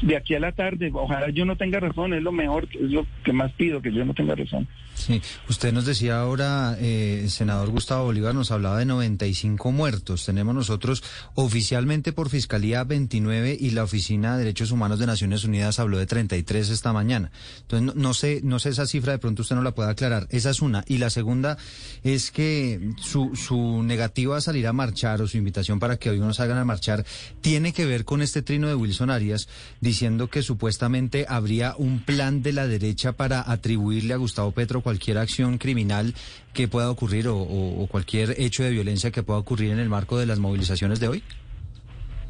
de 0.04 0.18
aquí 0.18 0.36
a 0.36 0.40
la 0.40 0.52
tarde. 0.52 0.92
Ojalá 0.94 1.30
yo 1.30 1.46
no 1.46 1.56
tenga 1.56 1.80
razón, 1.80 2.14
es 2.14 2.22
lo 2.22 2.32
mejor, 2.32 2.68
es 2.74 2.92
lo 2.92 3.06
que 3.24 3.34
más 3.34 3.52
pido, 3.54 3.82
que 3.82 3.92
yo 3.92 4.06
no 4.06 4.14
tenga 4.14 4.36
razón. 4.36 4.68
Sí, 4.96 5.22
usted 5.50 5.74
nos 5.74 5.86
decía 5.86 6.20
ahora, 6.20 6.78
eh, 6.80 7.26
senador 7.28 7.72
Gustavo 7.72 8.06
Bolívar, 8.06 8.36
nos 8.36 8.52
hablaba 8.52 8.78
de 8.78 8.86
95 8.86 9.72
muertos. 9.72 10.26
Tenemos 10.26 10.54
nosotros 10.54 11.04
oficialmente 11.34 12.14
por 12.14 12.30
Fiscalía 12.30 12.84
29 12.84 13.58
y 13.60 13.72
la 13.72 13.84
Oficina 13.84 14.34
de 14.34 14.44
Derechos 14.44 14.72
Humanos 14.72 15.00
de 15.00 15.08
Naciones 15.08 15.44
Unidas 15.46 15.80
habló 15.80 15.98
de 15.98 16.06
33 16.06 16.70
esta 16.70 16.94
mañana. 16.94 17.32
Entonces, 17.62 17.96
no, 17.96 18.14
sé, 18.14 18.42
no 18.44 18.60
sé 18.60 18.70
esa 18.70 18.86
cifra, 18.86 19.14
de 19.14 19.20
pronto 19.20 19.42
usted 19.42 19.56
no 19.56 19.64
la 19.64 19.74
puede 19.74 19.90
aclarar. 19.90 20.28
Esa 20.30 20.52
es 20.52 20.62
una. 20.62 20.84
Y 20.88 21.00
la 21.00 21.10
segunda 21.10 21.58
es 22.04 22.30
que 22.30 22.92
su, 22.98 23.36
su 23.36 23.84
negativa 23.84 24.38
a 24.38 24.42
salir 24.42 24.68
a 24.68 24.74
marchar 24.74 25.22
o 25.22 25.28
su 25.28 25.38
invitación 25.38 25.80
para 25.80 25.98
que 25.98 26.10
hoy 26.10 26.20
no 26.20 26.34
salgan 26.34 26.58
a 26.58 26.66
marchar 26.66 27.06
tiene 27.42 27.74
que 27.74 27.86
ver 27.86 28.06
con 28.06 28.22
este 28.22 28.42
trino 28.42 28.68
de 28.68 28.76
Wilson 28.76 29.10
Arias 29.10 29.48
diciendo 29.94 30.28
que 30.28 30.42
supuestamente 30.42 31.28
habría 31.30 31.76
un 31.78 32.00
plan 32.00 32.42
de 32.42 32.52
la 32.52 32.66
derecha 32.66 33.14
para 33.14 33.44
atribuirle 33.52 34.16
a 34.16 34.18
Gustavo 34.18 34.52
Petro 34.52 34.82
cualquier 34.82 35.20
acción 35.20 35.60
criminal 35.60 36.16
que 36.52 36.68
pueda 36.68 36.90
ocurrir 36.90 37.28
o, 37.30 37.88
cualquier 37.92 38.34
hecho 38.40 38.64
de 38.64 38.72
violencia 38.72 39.12
que 39.12 39.22
pueda 39.22 39.38
ocurrir 39.38 39.70
en 39.70 39.78
el 39.78 39.90
marco 39.90 40.18
de 40.18 40.26
las 40.26 40.40
movilizaciones 40.40 41.00
de 41.00 41.10
hoy? 41.10 41.24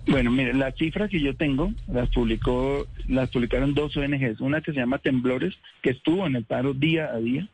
Bueno, 0.08 0.30
mire, 0.30 0.54
las 0.54 0.76
cifras 0.76 1.10
que 1.10 1.22
yo 1.22 1.38
tengo 1.38 1.72
las 1.88 2.10
publicó, 2.10 2.86
las 3.08 3.30
publicaron 3.30 3.74
dos 3.74 3.96
ONGs, 3.96 4.42
una 4.42 4.60
que 4.60 4.74
se 4.74 4.80
llama 4.80 4.98
Temblores, 4.98 5.56
que 5.82 5.92
estuvo 5.92 6.28
en 6.28 6.36
el 6.36 6.44
paro 6.44 6.74
día 6.74 7.12
a 7.14 7.18
día, 7.20 7.48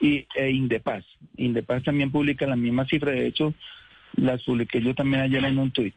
y 0.00 0.26
e 0.36 0.50
Indepaz. 0.52 1.04
Indepaz 1.36 1.82
también 1.82 2.10
publica 2.10 2.46
la 2.46 2.56
misma 2.56 2.86
cifra, 2.86 3.10
de 3.10 3.26
hecho, 3.26 3.52
las 4.16 4.42
publiqué 4.42 4.80
yo 4.80 4.94
también 4.94 5.20
ayer 5.20 5.44
en 5.44 5.58
un 5.58 5.70
tuit. 5.70 5.94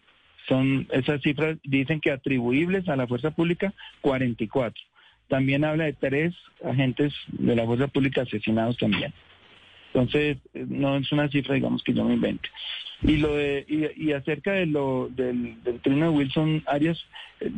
Son 0.48 0.88
esas 0.92 1.22
cifras 1.22 1.58
dicen 1.64 2.02
que 2.02 2.12
atribuibles 2.12 2.88
a 2.90 2.96
la 2.96 3.08
fuerza 3.08 3.32
pública 3.32 3.74
44. 4.02 4.82
También 5.30 5.64
habla 5.64 5.86
de 5.86 5.94
tres 5.94 6.36
agentes 6.64 7.14
de 7.28 7.56
la 7.56 7.66
fuerza 7.66 7.88
pública 7.88 8.22
asesinados 8.22 8.78
también. 8.78 9.14
Entonces, 9.94 10.38
no 10.54 10.98
es 10.98 11.12
una 11.12 11.30
cifra, 11.30 11.56
digamos, 11.56 11.84
que 11.84 11.94
yo 11.94 12.04
me 12.04 12.16
invente. 12.16 12.50
Y 13.04 13.18
lo 13.18 13.36
de, 13.36 13.94
y, 13.96 14.12
acerca 14.12 14.54
de 14.54 14.66
lo 14.66 15.10
del, 15.10 15.58
trino 15.82 16.10
de 16.10 16.18
Wilson 16.18 16.64
Arias, 16.66 17.04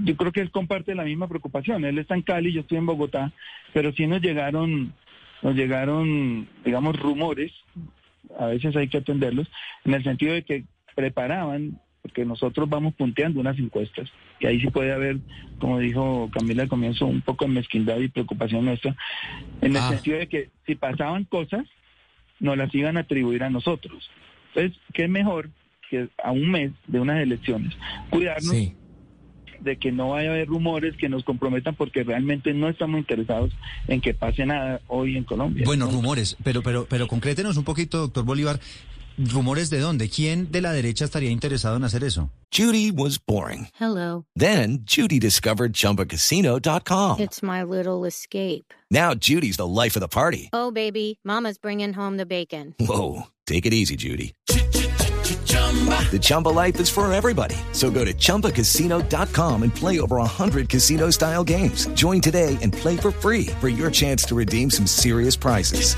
yo 0.04 0.18
creo 0.18 0.32
que 0.32 0.42
él 0.42 0.52
comparte 0.52 0.96
la 0.96 1.04
misma 1.04 1.28
preocupación. 1.28 1.86
Él 1.86 1.98
está 1.98 2.16
en 2.16 2.24
Cali, 2.24 2.52
yo 2.52 2.62
estoy 2.62 2.78
en 2.78 2.88
Bogotá, 2.88 3.32
pero 3.74 3.94
sí 3.94 4.08
nos 4.08 4.22
llegaron, 4.22 4.94
nos 5.44 5.56
llegaron, 5.56 6.48
digamos, 6.66 7.00
rumores, 7.00 7.54
a 8.38 8.48
veces 8.48 8.76
hay 8.76 8.88
que 8.88 8.98
atenderlos, 8.98 9.48
en 9.86 9.94
el 9.94 10.04
sentido 10.04 10.34
de 10.34 10.44
que 10.44 10.64
preparaban, 10.96 11.80
porque 12.06 12.24
nosotros 12.24 12.70
vamos 12.70 12.94
punteando 12.94 13.40
unas 13.40 13.58
encuestas, 13.58 14.08
y 14.40 14.46
ahí 14.46 14.62
sí 14.62 14.68
puede 14.70 14.94
haber, 14.94 15.18
como 15.58 15.80
dijo 15.80 16.30
Camila 16.32 16.62
al 16.62 16.70
comienzo, 16.70 17.08
un 17.08 17.22
poco 17.22 17.46
de 17.46 17.52
mezquindad 17.52 17.98
y 17.98 18.10
preocupación 18.10 18.64
nuestra, 18.64 18.96
en 19.62 19.76
el 19.76 19.82
Ah. 19.82 19.90
sentido 19.90 20.20
de 20.20 20.28
que 20.28 20.50
si 20.68 20.76
pasaban 20.76 21.24
cosas, 21.24 21.66
nos 22.40 22.56
las 22.58 22.74
iban 22.76 22.98
a 22.98 23.00
atribuir 23.00 23.42
a 23.42 23.50
nosotros. 23.50 24.08
Entonces, 24.54 24.80
¿qué 24.94 25.08
mejor 25.08 25.50
que 25.90 26.08
a 26.24 26.32
un 26.32 26.52
mes 26.52 26.74
de 26.86 27.00
unas 27.00 27.20
elecciones 27.24 27.74
cuidarnos 28.12 28.52
Sí. 28.56 28.74
de 29.62 29.78
que 29.78 29.92
no 29.92 30.10
vaya 30.12 30.30
a 30.30 30.34
haber 30.34 30.48
rumores 30.48 30.96
que 30.98 31.10
nos 31.10 31.24
comprometan 31.24 31.74
porque 31.74 32.04
realmente 32.04 32.54
no 32.54 32.70
estamos 32.70 33.00
interesados 33.00 33.52
en 33.88 34.00
que 34.00 34.14
pase 34.14 34.46
nada 34.46 34.80
hoy 34.88 35.18
en 35.18 35.24
Colombia? 35.24 35.64
Bueno, 35.66 35.86
No. 35.88 35.92
rumores, 35.92 36.38
pero, 36.44 36.62
pero, 36.62 36.86
pero 36.88 37.08
concrétenos 37.08 37.58
un 37.58 37.64
poquito, 37.64 37.98
doctor 37.98 38.26
Bolívar. 38.26 38.60
¿Rumores 39.18 39.70
de 39.70 39.80
dónde? 39.80 40.10
¿Quién 40.10 40.52
de 40.52 40.62
la 40.62 40.74
derecha 40.74 41.06
estaría 41.06 41.30
interesado 41.30 41.78
en 41.78 41.84
hacer 41.84 42.04
eso? 42.04 42.30
Judy 42.52 42.92
was 42.92 43.18
boring. 43.18 43.68
Hello. 43.80 44.26
Then 44.36 44.80
Judy 44.86 45.20
discovered 45.20 45.74
ChumbaCasino.com. 45.74 47.20
It's 47.20 47.42
my 47.42 47.64
little 47.64 48.06
escape. 48.06 48.74
Now 48.90 49.14
Judy's 49.14 49.58
the 49.58 49.68
life 49.68 49.96
of 49.96 50.02
the 50.02 50.08
party. 50.08 50.50
Oh, 50.54 50.72
baby, 50.72 51.20
Mama's 51.24 51.58
bringing 51.58 51.92
home 51.94 52.16
the 52.18 52.26
bacon. 52.26 52.74
Whoa, 52.80 53.28
take 53.46 53.66
it 53.66 53.74
easy, 53.74 53.96
Judy. 53.98 54.34
The 54.46 56.20
Chumba 56.22 56.50
life 56.50 56.80
is 56.80 56.90
for 56.90 57.12
everybody. 57.12 57.58
So 57.74 57.92
go 57.92 58.06
to 58.06 58.14
ChumbaCasino.com 58.14 59.64
and 59.64 59.76
play 59.76 60.00
over 60.00 60.18
100 60.18 60.70
casino-style 60.70 61.44
games. 61.44 61.88
Join 61.94 62.22
today 62.22 62.58
and 62.62 62.72
play 62.72 62.96
for 62.96 63.12
free 63.12 63.48
for 63.60 63.68
your 63.68 63.92
chance 63.92 64.24
to 64.26 64.36
redeem 64.36 64.70
some 64.70 64.88
serious 64.88 65.36
prizes. 65.36 65.96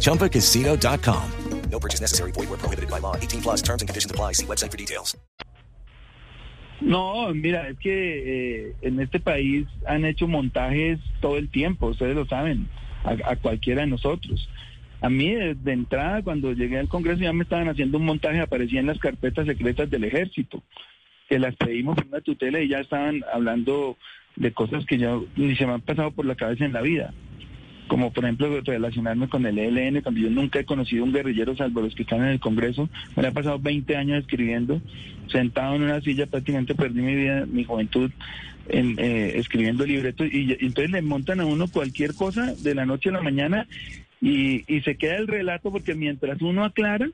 ChumbaCasino.com. 0.00 1.39
No 1.70 1.78
purchase 1.78 2.00
necessary. 2.00 2.32
Void 2.32 2.50
where 2.50 2.58
prohibited 2.58 2.90
by 2.90 2.98
law. 2.98 3.16
18 3.16 3.40
plus 3.40 3.62
terms 3.62 3.82
and 3.82 3.88
conditions 3.88 4.10
apply. 4.10 4.32
See 4.32 4.46
website 4.46 4.70
for 4.70 4.76
details. 4.76 5.16
No, 6.80 7.32
mira, 7.34 7.68
es 7.68 7.78
que 7.78 7.90
eh, 7.90 8.74
en 8.80 9.00
este 9.00 9.20
país 9.20 9.66
han 9.86 10.06
hecho 10.06 10.26
montajes 10.26 10.98
todo 11.20 11.36
el 11.36 11.50
tiempo, 11.50 11.88
ustedes 11.88 12.16
lo 12.16 12.24
saben, 12.24 12.68
a, 13.04 13.32
a 13.32 13.36
cualquiera 13.36 13.82
de 13.82 13.88
nosotros. 13.88 14.48
A 15.02 15.08
mí, 15.08 15.34
de, 15.34 15.72
entrada, 15.72 16.22
cuando 16.22 16.52
llegué 16.52 16.78
al 16.78 16.88
Congreso, 16.88 17.22
ya 17.22 17.32
me 17.32 17.44
estaban 17.44 17.68
haciendo 17.68 17.98
un 17.98 18.04
montaje, 18.04 18.40
aparecía 18.40 18.80
en 18.80 18.86
las 18.86 18.98
carpetas 18.98 19.46
secretas 19.46 19.88
del 19.90 20.04
ejército, 20.04 20.62
que 21.28 21.38
las 21.38 21.56
pedimos 21.56 21.96
en 21.98 22.08
una 22.08 22.20
tutela 22.20 22.60
y 22.60 22.68
ya 22.68 22.80
estaban 22.80 23.22
hablando 23.32 23.96
de 24.36 24.52
cosas 24.52 24.84
que 24.84 24.98
ya 24.98 25.18
ni 25.36 25.56
se 25.56 25.66
me 25.66 25.72
han 25.72 25.80
pasado 25.80 26.10
por 26.10 26.26
la 26.26 26.34
cabeza 26.34 26.64
en 26.64 26.72
la 26.72 26.82
vida. 26.82 27.14
Como 27.90 28.12
por 28.12 28.22
ejemplo 28.22 28.60
relacionarme 28.60 29.28
con 29.28 29.44
el 29.46 29.58
ELN, 29.58 30.00
cuando 30.00 30.20
yo 30.20 30.30
nunca 30.30 30.60
he 30.60 30.64
conocido 30.64 31.02
un 31.02 31.12
guerrillero 31.12 31.56
salvo 31.56 31.80
los 31.80 31.96
que 31.96 32.02
están 32.02 32.20
en 32.20 32.28
el 32.28 32.38
Congreso. 32.38 32.88
Me 33.16 33.26
he 33.26 33.32
pasado 33.32 33.58
20 33.58 33.96
años 33.96 34.20
escribiendo, 34.20 34.80
sentado 35.26 35.74
en 35.74 35.82
una 35.82 36.00
silla, 36.00 36.26
prácticamente 36.26 36.76
perdí 36.76 37.02
mi 37.02 37.16
vida, 37.16 37.46
mi 37.46 37.64
juventud 37.64 38.12
en, 38.68 38.96
eh, 39.00 39.32
escribiendo 39.38 39.84
libretos 39.84 40.28
y, 40.32 40.56
entonces 40.60 40.92
le 40.92 41.02
montan 41.02 41.40
a 41.40 41.46
uno 41.46 41.66
cualquier 41.66 42.14
cosa 42.14 42.54
de 42.54 42.76
la 42.76 42.86
noche 42.86 43.08
a 43.08 43.14
la 43.14 43.22
mañana 43.22 43.66
y, 44.20 44.62
y 44.72 44.82
se 44.82 44.94
queda 44.94 45.16
el 45.16 45.26
relato 45.26 45.72
porque 45.72 45.96
mientras 45.96 46.40
uno 46.42 46.64
aclara, 46.64 47.10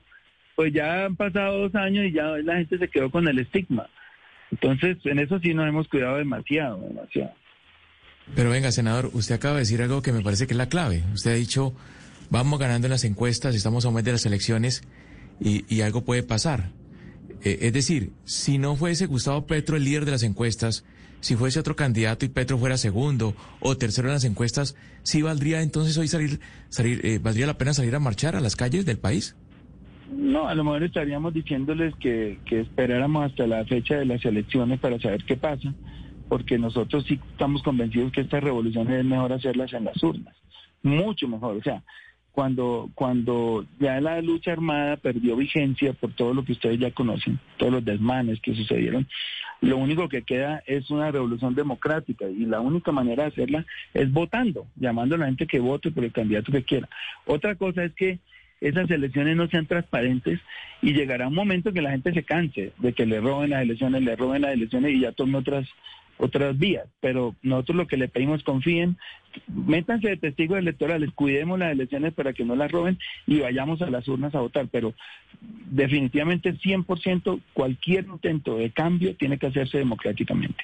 pues 0.55 0.73
ya 0.73 1.05
han 1.05 1.15
pasado 1.15 1.57
dos 1.57 1.73
años 1.73 2.05
y 2.05 2.11
ya 2.11 2.27
la 2.43 2.57
gente 2.57 2.77
se 2.77 2.87
quedó 2.87 3.09
con 3.09 3.27
el 3.27 3.39
estigma. 3.39 3.89
Entonces, 4.51 4.97
en 5.05 5.17
eso 5.17 5.39
sí 5.39 5.55
nos 5.55 5.67
hemos 5.67 5.87
cuidado 5.87 6.17
demasiado, 6.17 6.77
demasiado. 6.87 7.33
Pero 8.35 8.49
venga, 8.49 8.71
senador, 8.71 9.09
usted 9.13 9.35
acaba 9.35 9.55
de 9.55 9.61
decir 9.61 9.81
algo 9.81 10.01
que 10.01 10.11
me 10.11 10.21
parece 10.21 10.47
que 10.47 10.53
es 10.53 10.57
la 10.57 10.69
clave. 10.69 11.03
Usted 11.13 11.31
ha 11.31 11.35
dicho, 11.35 11.73
vamos 12.29 12.59
ganando 12.59 12.87
en 12.87 12.91
las 12.91 13.03
encuestas, 13.03 13.55
estamos 13.55 13.85
a 13.85 13.89
un 13.89 13.95
mes 13.95 14.03
de 14.03 14.11
las 14.11 14.25
elecciones 14.25 14.83
y, 15.39 15.65
y 15.73 15.81
algo 15.81 16.03
puede 16.03 16.23
pasar. 16.23 16.71
Eh, 17.43 17.59
es 17.61 17.73
decir, 17.73 18.11
si 18.25 18.57
no 18.57 18.75
fuese 18.75 19.05
Gustavo 19.05 19.45
Petro 19.45 19.77
el 19.77 19.83
líder 19.83 20.05
de 20.05 20.11
las 20.11 20.23
encuestas, 20.23 20.83
si 21.19 21.35
fuese 21.35 21.59
otro 21.59 21.75
candidato 21.75 22.25
y 22.25 22.29
Petro 22.29 22.57
fuera 22.57 22.77
segundo 22.77 23.35
o 23.59 23.77
tercero 23.77 24.07
en 24.07 24.13
las 24.13 24.23
encuestas, 24.23 24.75
¿sí 25.03 25.21
valdría 25.21 25.61
entonces 25.61 25.97
hoy 25.97 26.07
salir, 26.07 26.39
salir 26.69 27.01
eh, 27.05 27.19
valdría 27.21 27.47
la 27.47 27.57
pena 27.57 27.73
salir 27.73 27.95
a 27.95 27.99
marchar 27.99 28.35
a 28.35 28.41
las 28.41 28.55
calles 28.55 28.85
del 28.85 28.97
país? 28.97 29.35
No, 30.11 30.47
a 30.47 30.55
lo 30.55 30.63
mejor 30.63 30.83
estaríamos 30.83 31.33
diciéndoles 31.33 31.93
que, 31.95 32.39
que 32.45 32.61
esperáramos 32.61 33.29
hasta 33.29 33.45
la 33.45 33.65
fecha 33.65 33.95
de 33.95 34.05
las 34.05 34.23
elecciones 34.23 34.79
para 34.79 34.99
saber 34.99 35.23
qué 35.25 35.35
pasa, 35.35 35.73
porque 36.27 36.57
nosotros 36.57 37.05
sí 37.07 37.19
estamos 37.31 37.63
convencidos 37.63 38.11
que 38.11 38.21
estas 38.21 38.43
revoluciones 38.43 38.99
es 38.99 39.05
mejor 39.05 39.33
hacerlas 39.33 39.73
en 39.73 39.85
las 39.85 40.01
urnas, 40.03 40.35
mucho 40.83 41.27
mejor. 41.27 41.57
O 41.57 41.63
sea, 41.63 41.83
cuando, 42.31 42.89
cuando 42.93 43.65
ya 43.79 43.99
la 43.99 44.21
lucha 44.21 44.51
armada 44.51 44.97
perdió 44.97 45.35
vigencia 45.35 45.93
por 45.93 46.13
todo 46.13 46.33
lo 46.33 46.45
que 46.45 46.51
ustedes 46.51 46.79
ya 46.79 46.91
conocen, 46.91 47.39
todos 47.57 47.73
los 47.73 47.85
desmanes 47.85 48.39
que 48.41 48.53
sucedieron, 48.53 49.07
lo 49.61 49.77
único 49.77 50.07
que 50.07 50.21
queda 50.21 50.61
es 50.67 50.89
una 50.91 51.09
revolución 51.09 51.55
democrática 51.55 52.29
y 52.29 52.45
la 52.45 52.59
única 52.59 52.91
manera 52.91 53.23
de 53.23 53.29
hacerla 53.29 53.65
es 53.93 54.11
votando, 54.11 54.67
llamando 54.75 55.15
a 55.15 55.17
la 55.17 55.25
gente 55.25 55.47
que 55.47 55.59
vote 55.59 55.89
por 55.89 56.03
el 56.03 56.11
candidato 56.11 56.51
que 56.51 56.63
quiera. 56.63 56.87
Otra 57.25 57.55
cosa 57.55 57.83
es 57.83 57.93
que 57.93 58.19
esas 58.61 58.89
elecciones 58.89 59.35
no 59.35 59.47
sean 59.47 59.65
transparentes 59.65 60.39
y 60.81 60.93
llegará 60.93 61.27
un 61.27 61.35
momento 61.35 61.73
que 61.73 61.81
la 61.81 61.91
gente 61.91 62.13
se 62.13 62.23
canse 62.23 62.71
de 62.77 62.93
que 62.93 63.05
le 63.05 63.19
roben 63.19 63.51
las 63.51 63.63
elecciones, 63.63 64.03
le 64.03 64.15
roben 64.15 64.43
las 64.43 64.53
elecciones 64.53 64.93
y 64.93 65.01
ya 65.01 65.11
tome 65.11 65.37
otras 65.39 65.67
otras 66.17 66.57
vías, 66.57 66.87
pero 66.99 67.35
nosotros 67.41 67.77
lo 67.77 67.87
que 67.87 67.97
le 67.97 68.07
pedimos 68.07 68.43
confíen, 68.43 68.97
métanse 69.47 70.09
de 70.09 70.17
testigos 70.17 70.57
electorales, 70.57 71.11
cuidemos 71.13 71.59
las 71.59 71.71
elecciones 71.71 72.13
para 72.13 72.33
que 72.33 72.45
no 72.45 72.55
las 72.55 72.71
roben 72.71 72.97
y 73.25 73.39
vayamos 73.39 73.81
a 73.81 73.89
las 73.89 74.07
urnas 74.07 74.33
a 74.35 74.41
votar, 74.41 74.67
pero 74.71 74.93
definitivamente 75.69 76.53
100% 76.53 77.41
cualquier 77.53 78.05
intento 78.05 78.57
de 78.57 78.71
cambio 78.71 79.15
tiene 79.15 79.37
que 79.37 79.47
hacerse 79.47 79.77
democráticamente. 79.77 80.63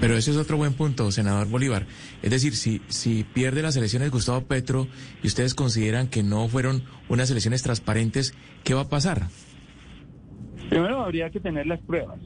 Pero 0.00 0.16
ese 0.16 0.30
es 0.30 0.38
otro 0.38 0.56
buen 0.56 0.72
punto, 0.72 1.12
senador 1.12 1.48
Bolívar. 1.48 1.84
Es 2.22 2.30
decir, 2.30 2.56
si, 2.56 2.80
si 2.88 3.22
pierde 3.22 3.60
las 3.60 3.76
elecciones 3.76 4.10
Gustavo 4.10 4.40
Petro 4.46 4.88
y 5.22 5.26
ustedes 5.26 5.54
consideran 5.54 6.08
que 6.08 6.22
no 6.22 6.48
fueron 6.48 6.82
unas 7.08 7.30
elecciones 7.30 7.62
transparentes, 7.62 8.34
¿qué 8.64 8.72
va 8.72 8.82
a 8.82 8.88
pasar? 8.88 9.26
Primero 10.70 11.04
habría 11.04 11.28
que 11.30 11.40
tener 11.40 11.66
las 11.66 11.80
pruebas, 11.80 12.18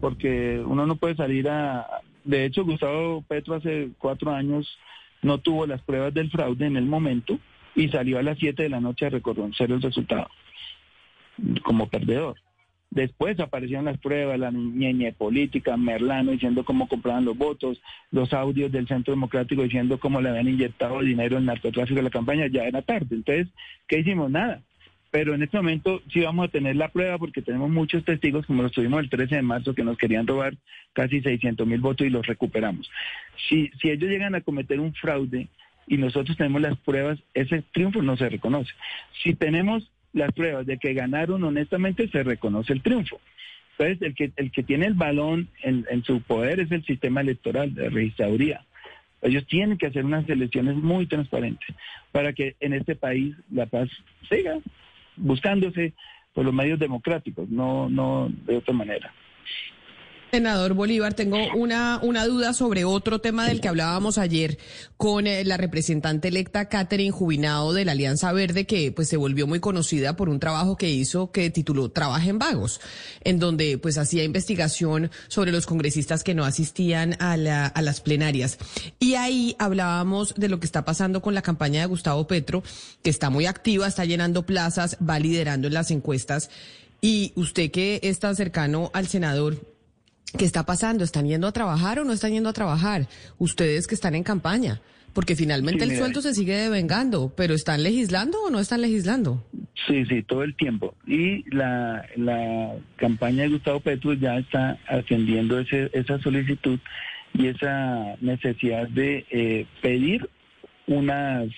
porque 0.00 0.62
uno 0.64 0.86
no 0.86 0.96
puede 0.96 1.16
salir 1.16 1.48
a... 1.48 1.86
De 2.24 2.44
hecho, 2.44 2.64
Gustavo 2.64 3.22
Petro 3.28 3.54
hace 3.54 3.90
cuatro 3.98 4.32
años 4.32 4.78
no 5.22 5.38
tuvo 5.38 5.66
las 5.66 5.82
pruebas 5.82 6.14
del 6.14 6.30
fraude 6.30 6.66
en 6.66 6.76
el 6.76 6.86
momento 6.86 7.38
y 7.74 7.88
salió 7.88 8.18
a 8.18 8.22
las 8.22 8.38
7 8.38 8.62
de 8.62 8.68
la 8.68 8.80
noche 8.80 9.06
a 9.06 9.10
reconocer 9.10 9.70
el 9.70 9.82
resultado 9.82 10.28
como 11.62 11.88
perdedor. 11.88 12.36
Después 12.90 13.40
aparecieron 13.40 13.86
las 13.86 13.98
pruebas, 13.98 14.38
la 14.38 14.52
ñeñe 14.52 15.12
política, 15.12 15.76
Merlano 15.76 16.30
diciendo 16.30 16.64
cómo 16.64 16.86
compraban 16.86 17.24
los 17.24 17.36
votos, 17.36 17.82
los 18.12 18.32
audios 18.32 18.70
del 18.70 18.86
Centro 18.86 19.12
Democrático 19.12 19.64
diciendo 19.64 19.98
cómo 19.98 20.20
le 20.20 20.28
habían 20.28 20.48
inyectado 20.48 21.00
dinero 21.00 21.38
en 21.38 21.46
narcotráfico 21.46 21.96
de 21.96 22.04
la 22.04 22.10
campaña, 22.10 22.46
ya 22.46 22.62
era 22.62 22.82
tarde. 22.82 23.16
Entonces, 23.16 23.48
¿qué 23.88 23.98
hicimos? 23.98 24.30
Nada. 24.30 24.62
Pero 25.14 25.32
en 25.32 25.44
este 25.44 25.58
momento 25.58 26.02
sí 26.12 26.22
vamos 26.22 26.48
a 26.48 26.50
tener 26.50 26.74
la 26.74 26.88
prueba 26.88 27.18
porque 27.18 27.40
tenemos 27.40 27.70
muchos 27.70 28.04
testigos, 28.04 28.46
como 28.46 28.64
los 28.64 28.72
tuvimos 28.72 28.98
el 28.98 29.08
13 29.08 29.36
de 29.36 29.42
marzo, 29.42 29.72
que 29.72 29.84
nos 29.84 29.96
querían 29.96 30.26
robar 30.26 30.56
casi 30.92 31.20
600 31.20 31.64
mil 31.68 31.80
votos 31.80 32.04
y 32.04 32.10
los 32.10 32.26
recuperamos. 32.26 32.90
Si, 33.48 33.70
si 33.80 33.90
ellos 33.90 34.10
llegan 34.10 34.34
a 34.34 34.40
cometer 34.40 34.80
un 34.80 34.92
fraude 34.92 35.46
y 35.86 35.98
nosotros 35.98 36.36
tenemos 36.36 36.62
las 36.62 36.76
pruebas, 36.78 37.20
ese 37.32 37.62
triunfo 37.70 38.02
no 38.02 38.16
se 38.16 38.28
reconoce. 38.28 38.72
Si 39.22 39.34
tenemos 39.34 39.88
las 40.12 40.32
pruebas 40.32 40.66
de 40.66 40.78
que 40.78 40.94
ganaron 40.94 41.44
honestamente, 41.44 42.08
se 42.08 42.24
reconoce 42.24 42.72
el 42.72 42.82
triunfo. 42.82 43.20
Entonces, 43.78 44.02
el 44.02 44.16
que, 44.16 44.32
el 44.34 44.50
que 44.50 44.64
tiene 44.64 44.86
el 44.86 44.94
balón 44.94 45.48
en, 45.62 45.86
en 45.90 46.02
su 46.02 46.22
poder 46.22 46.58
es 46.58 46.72
el 46.72 46.84
sistema 46.84 47.20
electoral 47.20 47.72
de 47.72 47.88
registraduría. 47.88 48.64
Ellos 49.22 49.46
tienen 49.46 49.78
que 49.78 49.86
hacer 49.86 50.04
unas 50.04 50.28
elecciones 50.28 50.74
muy 50.74 51.06
transparentes 51.06 51.68
para 52.10 52.32
que 52.32 52.56
en 52.58 52.72
este 52.72 52.96
país 52.96 53.36
la 53.48 53.66
paz 53.66 53.88
siga 54.28 54.58
buscándose 55.16 55.94
por 56.32 56.44
los 56.44 56.54
medios 56.54 56.78
democráticos, 56.78 57.48
no, 57.48 57.88
no 57.88 58.28
de 58.46 58.56
otra 58.56 58.74
manera. 58.74 59.12
Senador 60.34 60.74
Bolívar, 60.74 61.14
tengo 61.14 61.38
una, 61.54 62.00
una 62.02 62.26
duda 62.26 62.54
sobre 62.54 62.84
otro 62.84 63.20
tema 63.20 63.46
del 63.46 63.60
que 63.60 63.68
hablábamos 63.68 64.18
ayer 64.18 64.58
con 64.96 65.28
eh, 65.28 65.44
la 65.44 65.56
representante 65.56 66.26
electa 66.26 66.68
Catherine 66.68 67.12
Jubinado 67.12 67.72
de 67.72 67.84
la 67.84 67.92
Alianza 67.92 68.32
Verde, 68.32 68.66
que 68.66 68.90
pues 68.90 69.08
se 69.08 69.16
volvió 69.16 69.46
muy 69.46 69.60
conocida 69.60 70.16
por 70.16 70.28
un 70.28 70.40
trabajo 70.40 70.76
que 70.76 70.90
hizo 70.90 71.30
que 71.30 71.50
tituló 71.50 71.92
Trabaja 71.92 72.28
en 72.28 72.40
Vagos, 72.40 72.80
en 73.20 73.38
donde 73.38 73.78
pues 73.78 73.96
hacía 73.96 74.24
investigación 74.24 75.12
sobre 75.28 75.52
los 75.52 75.66
congresistas 75.66 76.24
que 76.24 76.34
no 76.34 76.44
asistían 76.44 77.14
a, 77.20 77.36
la, 77.36 77.66
a 77.66 77.80
las 77.80 78.00
plenarias. 78.00 78.58
Y 78.98 79.14
ahí 79.14 79.54
hablábamos 79.60 80.34
de 80.34 80.48
lo 80.48 80.58
que 80.58 80.66
está 80.66 80.84
pasando 80.84 81.22
con 81.22 81.34
la 81.34 81.42
campaña 81.42 81.82
de 81.82 81.86
Gustavo 81.86 82.26
Petro, 82.26 82.64
que 83.04 83.10
está 83.10 83.30
muy 83.30 83.46
activa, 83.46 83.86
está 83.86 84.04
llenando 84.04 84.44
plazas, 84.44 84.96
va 84.98 85.20
liderando 85.20 85.68
en 85.68 85.74
las 85.74 85.92
encuestas. 85.92 86.50
Y 87.00 87.32
usted 87.36 87.70
que 87.70 88.00
es 88.02 88.18
tan 88.18 88.34
cercano 88.34 88.90
al 88.94 89.06
senador, 89.06 89.73
¿Qué 90.36 90.44
está 90.44 90.66
pasando? 90.66 91.04
¿Están 91.04 91.26
yendo 91.26 91.46
a 91.46 91.52
trabajar 91.52 92.00
o 92.00 92.04
no 92.04 92.12
están 92.12 92.32
yendo 92.32 92.48
a 92.48 92.52
trabajar? 92.52 93.06
Ustedes 93.38 93.86
que 93.86 93.94
están 93.94 94.16
en 94.16 94.24
campaña, 94.24 94.80
porque 95.12 95.36
finalmente 95.36 95.84
Sí, 95.84 95.92
el 95.92 95.98
sueldo 95.98 96.20
se 96.22 96.34
sigue 96.34 96.56
devengando, 96.56 97.32
pero 97.36 97.54
¿están 97.54 97.84
legislando 97.84 98.42
o 98.42 98.50
no 98.50 98.58
están 98.58 98.80
legislando? 98.80 99.44
Sí, 99.86 100.04
sí, 100.06 100.22
todo 100.24 100.42
el 100.42 100.56
tiempo. 100.56 100.94
Y 101.06 101.48
la, 101.54 102.04
la 102.16 102.72
campaña 102.96 103.44
de 103.44 103.50
Gustavo 103.50 103.78
Petro 103.78 104.12
ya 104.14 104.38
está 104.38 104.76
atendiendo 104.88 105.60
ese, 105.60 105.88
esa 105.92 106.18
solicitud 106.18 106.80
y 107.32 107.46
esa 107.46 108.16
necesidad 108.20 108.88
de 108.88 109.24
eh, 109.30 109.66
pedir 109.82 110.28
unas, 110.88 111.48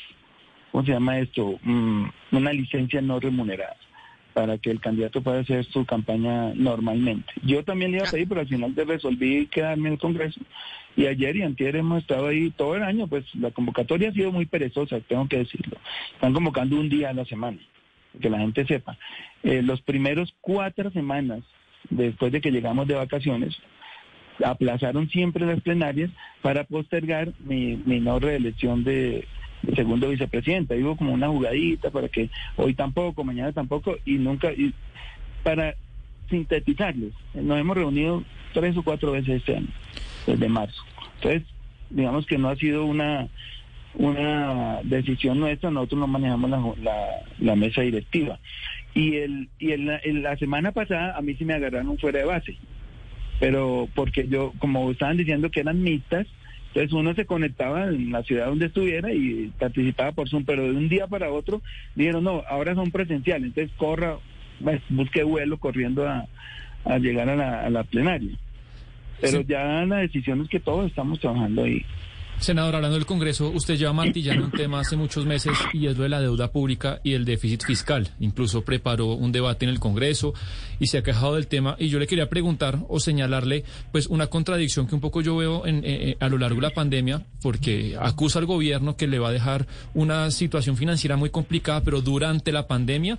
¿cómo 0.71 0.85
se 0.85 0.93
llama 0.93 1.19
esto? 1.19 1.59
Mm, 1.63 2.05
una 2.33 2.53
licencia 2.53 3.01
no 3.01 3.21
remunerada 3.21 3.77
para 4.37 4.59
que 4.59 4.71
el 4.71 4.81
candidato 4.81 5.23
pueda 5.23 5.41
hacer 5.41 5.65
su 5.65 5.87
campaña 5.87 6.53
normalmente. 6.55 7.33
Yo 7.43 7.65
también 7.65 7.91
le 7.91 7.97
iba 7.97 8.07
a 8.07 8.11
pedir, 8.11 8.29
pero 8.29 8.43
al 8.43 8.49
final 8.49 8.75
te 8.75 8.85
resolví 8.85 9.47
quedarme 9.47 9.89
en 9.89 9.95
el 9.95 9.99
Congreso. 9.99 10.39
Y 10.95 11.07
ayer 11.07 11.37
y 11.37 11.43
antier 11.43 11.75
hemos 11.75 12.03
estado 12.03 12.27
ahí 12.27 12.51
todo 12.51 12.77
el 12.77 12.83
año, 12.83 13.07
pues 13.07 13.25
la 13.35 13.51
convocatoria 13.51 14.11
ha 14.11 14.13
sido 14.13 14.33
muy 14.33 14.45
perezosa, 14.45 15.01
tengo 15.01 15.27
que 15.27 15.39
decirlo. 15.39 15.79
Están 16.13 16.35
convocando 16.35 16.79
un 16.79 16.91
día 16.91 17.09
a 17.09 17.15
la 17.15 17.25
semana, 17.25 17.57
que 18.21 18.29
la 18.29 18.39
gente 18.39 18.67
sepa. 18.67 18.99
Eh, 19.43 19.63
los 19.63 19.81
primeros 19.81 20.35
cuatro 20.43 20.91
semanas 20.91 21.43
después 21.89 22.31
de 22.31 22.43
que 22.43 22.51
llegamos 22.51 22.87
de 22.87 22.95
vacaciones, 22.95 23.57
aplazaron 24.45 25.09
siempre 25.09 25.47
las 25.47 25.63
plenarias 25.63 26.11
para 26.43 26.65
postergar 26.65 27.33
mi, 27.41 27.81
mi 27.87 28.01
no 28.01 28.19
reelección 28.19 28.85
de 28.85 29.27
segundo 29.75 30.09
vicepresidente. 30.11 30.83
Hubo 30.83 30.97
como 30.97 31.13
una 31.13 31.29
jugadita 31.29 31.91
para 31.91 32.09
que 32.09 32.31
hoy 32.57 32.75
tampoco, 32.75 33.25
mañana 33.25 33.53
tampoco, 33.53 33.97
y 34.05 34.15
nunca, 34.15 34.53
y 34.53 34.73
para 35.43 35.75
sintetizarles, 36.31 37.13
nos 37.35 37.59
hemos 37.59 37.77
reunido 37.77 38.23
tres 38.53 38.77
o 38.77 38.83
cuatro 38.83 39.13
veces 39.13 39.37
este 39.37 39.57
año, 39.57 39.69
desde 40.27 40.49
marzo. 40.49 40.83
Entonces, 41.17 41.43
digamos 41.91 42.27
que 42.27 42.39
no 42.39 42.49
ha 42.49 42.57
sido 42.57 42.85
una 42.85 43.29
una 43.99 44.81
decisión 44.83 45.41
nuestra, 45.41 45.71
nosotros 45.71 46.01
no 46.01 46.07
manejamos 46.07 46.51
la, 46.51 46.59
la, 46.83 47.07
la 47.39 47.57
mesa 47.57 47.81
directiva. 47.81 48.39
Y 48.93 49.17
el 49.17 49.49
y 49.59 49.71
el- 49.73 50.23
la 50.23 50.37
semana 50.37 50.73
pasada 50.73 51.17
a 51.17 51.23
mí 51.23 51.35
sí 51.35 51.45
me 51.47 51.55
agarraron 51.55 51.97
fuera 51.99 52.19
de 52.19 52.25
base, 52.27 52.57
pero 53.41 53.89
porque 53.95 54.27
yo, 54.29 54.53
como 54.59 54.91
estaban 54.91 55.17
diciendo 55.17 55.51
que 55.51 55.61
eran 55.61 55.83
mixtas, 55.83 56.27
entonces 56.77 56.93
uno 56.93 57.15
se 57.15 57.25
conectaba 57.25 57.85
en 57.87 58.13
la 58.13 58.23
ciudad 58.23 58.47
donde 58.49 58.67
estuviera 58.67 59.11
y 59.11 59.51
participaba 59.59 60.13
por 60.13 60.29
Zoom, 60.29 60.45
pero 60.45 60.63
de 60.65 60.73
un 60.73 60.91
día 60.91 61.07
para 61.07 61.31
otro 61.33 61.63
dijeron, 61.95 62.23
no, 62.25 62.43
ahora 62.47 62.75
son 62.75 62.91
presenciales, 62.91 63.47
entonces 63.47 63.75
corra, 63.79 64.19
pues, 64.63 64.83
busque 64.91 65.23
vuelo 65.23 65.57
corriendo 65.57 66.07
a, 66.07 66.27
a 66.85 66.99
llegar 66.99 67.31
a 67.31 67.37
la, 67.37 67.63
a 67.65 67.71
la 67.71 67.83
plenaria. 67.85 68.37
Pero 69.23 69.39
Sí. 69.41 69.47
ya 69.49 69.87
la 69.87 69.97
decisión 70.01 70.43
es 70.43 70.49
que 70.51 70.61
todos 70.61 70.87
estamos 70.87 71.19
trabajando 71.19 71.65
ahí. 71.65 71.83
Senador, 72.39 72.77
hablando 72.77 72.97
del 72.97 73.07
Congreso, 73.07 73.51
usted 73.51 73.77
lleva 73.77 73.93
martillando 73.93 74.45
un 74.45 74.51
tema 74.53 74.81
hace 74.81 74.97
muchos 74.97 75.25
meses 75.25 75.53
y 75.73 75.87
es 75.87 75.97
lo 75.97 76.03
de 76.03 76.11
la 76.11 76.21
deuda 76.21 76.53
pública 76.53 77.01
y 77.03 77.15
el 77.15 77.25
déficit 77.25 77.65
fiscal. 77.65 78.11
Incluso 78.21 78.63
preparó 78.63 79.15
un 79.15 79.33
debate 79.33 79.65
en 79.65 79.71
el 79.71 79.81
Congreso 79.81 80.35
y 80.79 80.87
se 80.87 80.99
ha 80.99 81.03
quejado 81.03 81.35
del 81.35 81.47
tema. 81.47 81.77
Y 81.79 81.89
yo 81.89 81.99
le 81.99 82.07
quería 82.07 82.29
preguntar 82.29 82.79
o 82.89 83.01
señalarle 83.01 83.65
pues 83.91 84.07
una 84.07 84.27
contradicción 84.27 84.87
que 84.87 84.95
un 84.95 85.01
poco 85.01 85.23
yo 85.23 85.37
veo 85.37 85.67
en, 85.67 85.79
eh, 85.79 86.11
eh, 86.11 86.17
a 86.21 86.29
lo 86.29 86.39
largo 86.39 86.57
de 86.57 86.69
la 86.69 86.75
pandemia, 86.75 87.25
porque 87.43 87.97
acusa 87.99 88.39
al 88.39 88.47
gobierno 88.47 88.97
que 88.97 89.07
le 89.07 89.19
va 89.19 89.29
a 89.29 89.33
dejar 89.33 89.67
una 89.95 90.31
situación 90.31 90.77
financiera 90.77 91.17
muy 91.17 91.31
complicada, 91.31 91.83
pero 91.83 92.03
durante 92.03 92.53
la 92.53 92.67
pandemia, 92.67 93.19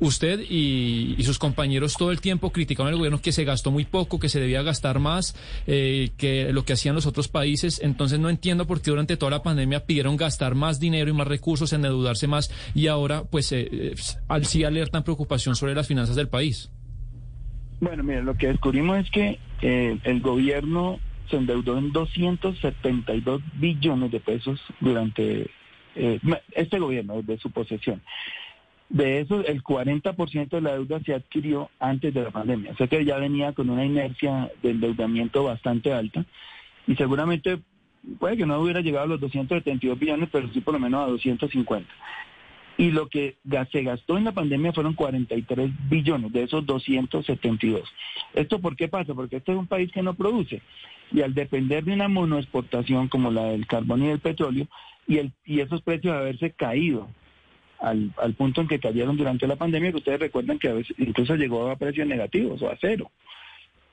usted 0.00 0.40
y, 0.40 1.16
sus 1.28 1.38
compañeros 1.38 1.94
todo 1.98 2.10
el 2.10 2.22
tiempo 2.22 2.50
criticaban 2.50 2.90
al 2.90 2.96
gobierno 2.96 3.20
que 3.20 3.32
se 3.32 3.44
gastó 3.44 3.70
muy 3.70 3.84
poco, 3.84 4.18
que 4.18 4.30
se 4.30 4.40
debía 4.40 4.62
gastar 4.62 4.98
más, 4.98 5.36
eh, 5.66 6.08
que 6.16 6.50
lo 6.54 6.64
que 6.64 6.72
hacían 6.72 6.94
los 6.94 7.04
otros 7.04 7.28
países. 7.28 7.80
Entonces 7.82 8.18
no 8.18 8.30
entiendo 8.30 8.57
por 8.66 8.82
qué 8.82 8.90
durante 8.90 9.16
toda 9.16 9.30
la 9.30 9.42
pandemia 9.42 9.86
pidieron 9.86 10.16
gastar 10.16 10.54
más 10.54 10.80
dinero 10.80 11.10
y 11.10 11.12
más 11.12 11.26
recursos, 11.26 11.72
endeudarse 11.72 12.26
más, 12.26 12.50
y 12.74 12.86
ahora 12.86 13.24
pues 13.24 13.52
eh, 13.52 13.68
eh, 13.70 13.94
sí 14.42 14.64
alertan 14.64 15.04
preocupación 15.04 15.54
sobre 15.56 15.74
las 15.74 15.86
finanzas 15.86 16.16
del 16.16 16.28
país. 16.28 16.70
Bueno, 17.80 18.02
mire, 18.02 18.22
lo 18.22 18.34
que 18.34 18.48
descubrimos 18.48 18.98
es 18.98 19.10
que 19.10 19.38
eh, 19.62 19.98
el 20.02 20.20
gobierno 20.20 20.98
se 21.30 21.36
endeudó 21.36 21.78
en 21.78 21.92
272 21.92 23.42
billones 23.54 24.10
de 24.10 24.20
pesos 24.20 24.60
durante 24.80 25.50
eh, 25.94 26.20
este 26.52 26.78
gobierno, 26.78 27.22
desde 27.22 27.38
su 27.38 27.50
posesión. 27.50 28.02
De 28.88 29.20
eso, 29.20 29.44
el 29.44 29.62
40% 29.62 30.48
de 30.48 30.60
la 30.60 30.72
deuda 30.72 31.00
se 31.00 31.14
adquirió 31.14 31.70
antes 31.78 32.14
de 32.14 32.22
la 32.22 32.30
pandemia. 32.30 32.72
O 32.72 32.76
sea 32.76 32.86
que 32.86 33.04
ya 33.04 33.18
venía 33.18 33.52
con 33.52 33.68
una 33.68 33.84
inercia 33.84 34.50
de 34.62 34.70
endeudamiento 34.70 35.44
bastante 35.44 35.92
alta 35.92 36.24
y 36.86 36.96
seguramente 36.96 37.60
puede 38.18 38.36
que 38.36 38.46
no 38.46 38.60
hubiera 38.60 38.80
llegado 38.80 39.04
a 39.04 39.08
los 39.08 39.20
272 39.20 39.98
billones, 39.98 40.28
pero 40.30 40.48
sí 40.52 40.60
por 40.60 40.74
lo 40.74 40.80
menos 40.80 41.04
a 41.04 41.10
250. 41.10 41.88
Y 42.76 42.92
lo 42.92 43.08
que 43.08 43.36
se 43.72 43.82
gastó 43.82 44.16
en 44.16 44.24
la 44.24 44.32
pandemia 44.32 44.72
fueron 44.72 44.94
43 44.94 45.70
billones 45.88 46.32
de 46.32 46.44
esos 46.44 46.64
272. 46.64 47.82
¿Esto 48.34 48.60
por 48.60 48.76
qué 48.76 48.86
pasa? 48.86 49.14
Porque 49.14 49.36
este 49.36 49.50
es 49.50 49.58
un 49.58 49.66
país 49.66 49.90
que 49.90 50.02
no 50.02 50.14
produce. 50.14 50.62
Y 51.10 51.22
al 51.22 51.34
depender 51.34 51.84
de 51.84 51.92
una 51.92 52.06
monoexportación 52.06 53.08
como 53.08 53.32
la 53.32 53.46
del 53.46 53.66
carbón 53.66 54.04
y 54.04 54.08
del 54.08 54.20
petróleo, 54.20 54.68
y, 55.08 55.18
el, 55.18 55.32
y 55.44 55.60
esos 55.60 55.82
precios 55.82 56.14
haberse 56.14 56.52
caído 56.52 57.08
al, 57.80 58.12
al 58.16 58.34
punto 58.34 58.60
en 58.60 58.68
que 58.68 58.78
cayeron 58.78 59.16
durante 59.16 59.48
la 59.48 59.56
pandemia, 59.56 59.90
que 59.90 59.96
ustedes 59.96 60.20
recuerdan 60.20 60.60
que 60.60 60.68
a 60.68 60.74
veces 60.74 60.94
incluso 60.98 61.34
llegó 61.34 61.68
a 61.70 61.76
precios 61.76 62.06
negativos 62.06 62.62
o 62.62 62.70
a 62.70 62.76
cero 62.80 63.10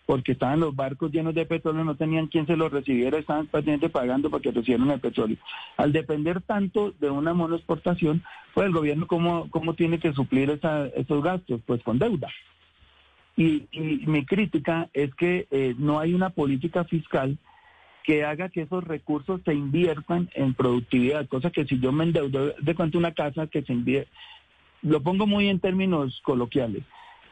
porque 0.06 0.34
estaban 0.34 0.60
los 0.60 0.76
barcos 0.76 1.12
llenos 1.12 1.34
de 1.34 1.46
petróleo, 1.46 1.84
no 1.84 1.96
tenían 1.96 2.28
quien 2.28 2.46
se 2.46 2.56
los 2.56 2.72
recibiera, 2.72 3.18
estaban 3.18 3.48
prácticamente 3.48 3.90
pagando 3.90 4.30
para 4.30 4.42
que 4.42 4.52
recibieran 4.52 4.92
el 4.92 5.00
petróleo. 5.00 5.38
Al 5.78 5.92
depender 5.92 6.42
tanto 6.42 6.94
de 7.00 7.10
una 7.10 7.34
monoexportación, 7.34 8.24
pues 8.54 8.68
el 8.68 8.74
gobierno, 8.74 9.08
¿cómo, 9.08 9.50
cómo 9.50 9.74
tiene 9.74 10.00
que 10.00 10.14
suplir 10.14 10.50
esa- 10.52 10.88
esos 10.88 11.24
gastos? 11.24 11.62
Pues 11.66 11.82
con 11.82 11.98
deuda. 11.98 12.30
Y, 13.36 13.68
y 13.72 14.04
mi 14.06 14.26
crítica 14.26 14.90
es 14.94 15.14
que 15.16 15.48
eh, 15.52 15.76
no 15.78 16.00
hay 16.00 16.14
una 16.14 16.30
política 16.30 16.84
fiscal 16.86 17.38
que 18.04 18.24
haga 18.24 18.50
que 18.50 18.62
esos 18.62 18.84
recursos 18.84 19.42
se 19.44 19.54
inviertan 19.54 20.30
en 20.36 20.54
productividad, 20.54 21.28
cosa 21.28 21.50
que 21.50 21.66
si 21.66 21.80
yo 21.80 21.92
me 21.92 22.04
endeudo 22.04 22.54
de 22.62 22.76
cuánto 22.76 23.00
una 23.00 23.14
casa 23.14 23.48
que 23.48 23.64
se 23.64 23.74
invierte, 23.74 24.12
lo 24.84 25.02
pongo 25.02 25.26
muy 25.26 25.50
en 25.50 25.60
términos 25.60 26.22
coloquiales. 26.24 26.84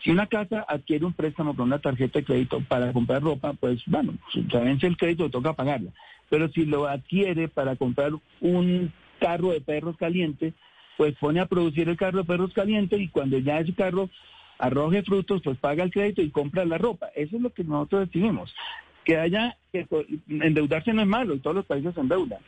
Si 0.03 0.11
una 0.11 0.27
casa 0.27 0.65
adquiere 0.67 1.05
un 1.05 1.13
préstamo 1.13 1.55
con 1.55 1.67
una 1.67 1.79
tarjeta 1.79 2.19
de 2.19 2.25
crédito 2.25 2.61
para 2.67 2.91
comprar 2.91 3.23
ropa, 3.23 3.53
pues 3.53 3.81
bueno, 3.87 4.13
si 4.33 4.43
se 4.43 4.57
vence 4.57 4.85
el 4.85 4.97
crédito, 4.97 5.29
toca 5.29 5.53
pagarla. 5.53 5.91
Pero 6.29 6.49
si 6.49 6.65
lo 6.65 6.87
adquiere 6.87 7.47
para 7.47 7.77
comprar 7.77 8.11
un 8.41 8.91
carro 9.19 9.51
de 9.51 9.61
perros 9.61 9.95
caliente, 9.95 10.53
pues 10.97 11.15
pone 11.15 11.39
a 11.39 11.45
producir 11.45 11.87
el 11.87 11.95
carro 11.95 12.17
de 12.19 12.25
perros 12.25 12.53
caliente 12.53 12.97
y 12.97 13.07
cuando 13.07 13.37
ya 13.37 13.59
ese 13.59 13.73
carro 13.73 14.09
arroje 14.59 15.03
frutos, 15.03 15.41
pues 15.41 15.57
paga 15.57 15.83
el 15.83 15.91
crédito 15.91 16.21
y 16.21 16.31
compra 16.31 16.65
la 16.65 16.77
ropa. 16.77 17.07
Eso 17.15 17.37
es 17.37 17.41
lo 17.41 17.51
que 17.51 17.63
nosotros 17.63 18.07
decidimos. 18.07 18.53
Que 19.05 19.17
haya, 19.17 19.57
que 19.71 19.87
endeudarse 20.29 20.93
no 20.93 21.01
es 21.01 21.07
malo, 21.07 21.33
y 21.33 21.39
todos 21.39 21.55
los 21.55 21.65
países 21.65 21.93
se 21.93 22.01
endeudan, 22.01 22.39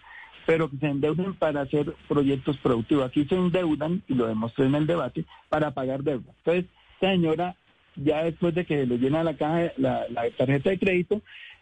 pero 0.45 0.69
que 0.69 0.77
se 0.77 0.87
endeuden 0.87 1.33
para 1.33 1.61
hacer 1.61 1.93
proyectos 2.07 2.57
productivos. 2.57 3.05
Aquí 3.05 3.25
se 3.25 3.35
endeudan, 3.35 4.03
y 4.07 4.13
lo 4.13 4.27
demostré 4.27 4.65
en 4.65 4.75
el 4.75 4.87
debate, 4.87 5.25
para 5.49 5.71
pagar 5.71 6.03
deuda. 6.03 6.31
Entonces, 6.37 6.65
esta 6.95 7.11
señora, 7.11 7.55
ya 7.95 8.23
después 8.23 8.53
de 8.55 8.65
que 8.65 8.85
le 8.85 8.97
llena 8.97 9.23
la 9.23 9.35
caja, 9.35 9.71
la, 9.77 10.05
tarjeta 10.37 10.69
de 10.69 10.79
crédito, 10.79 11.21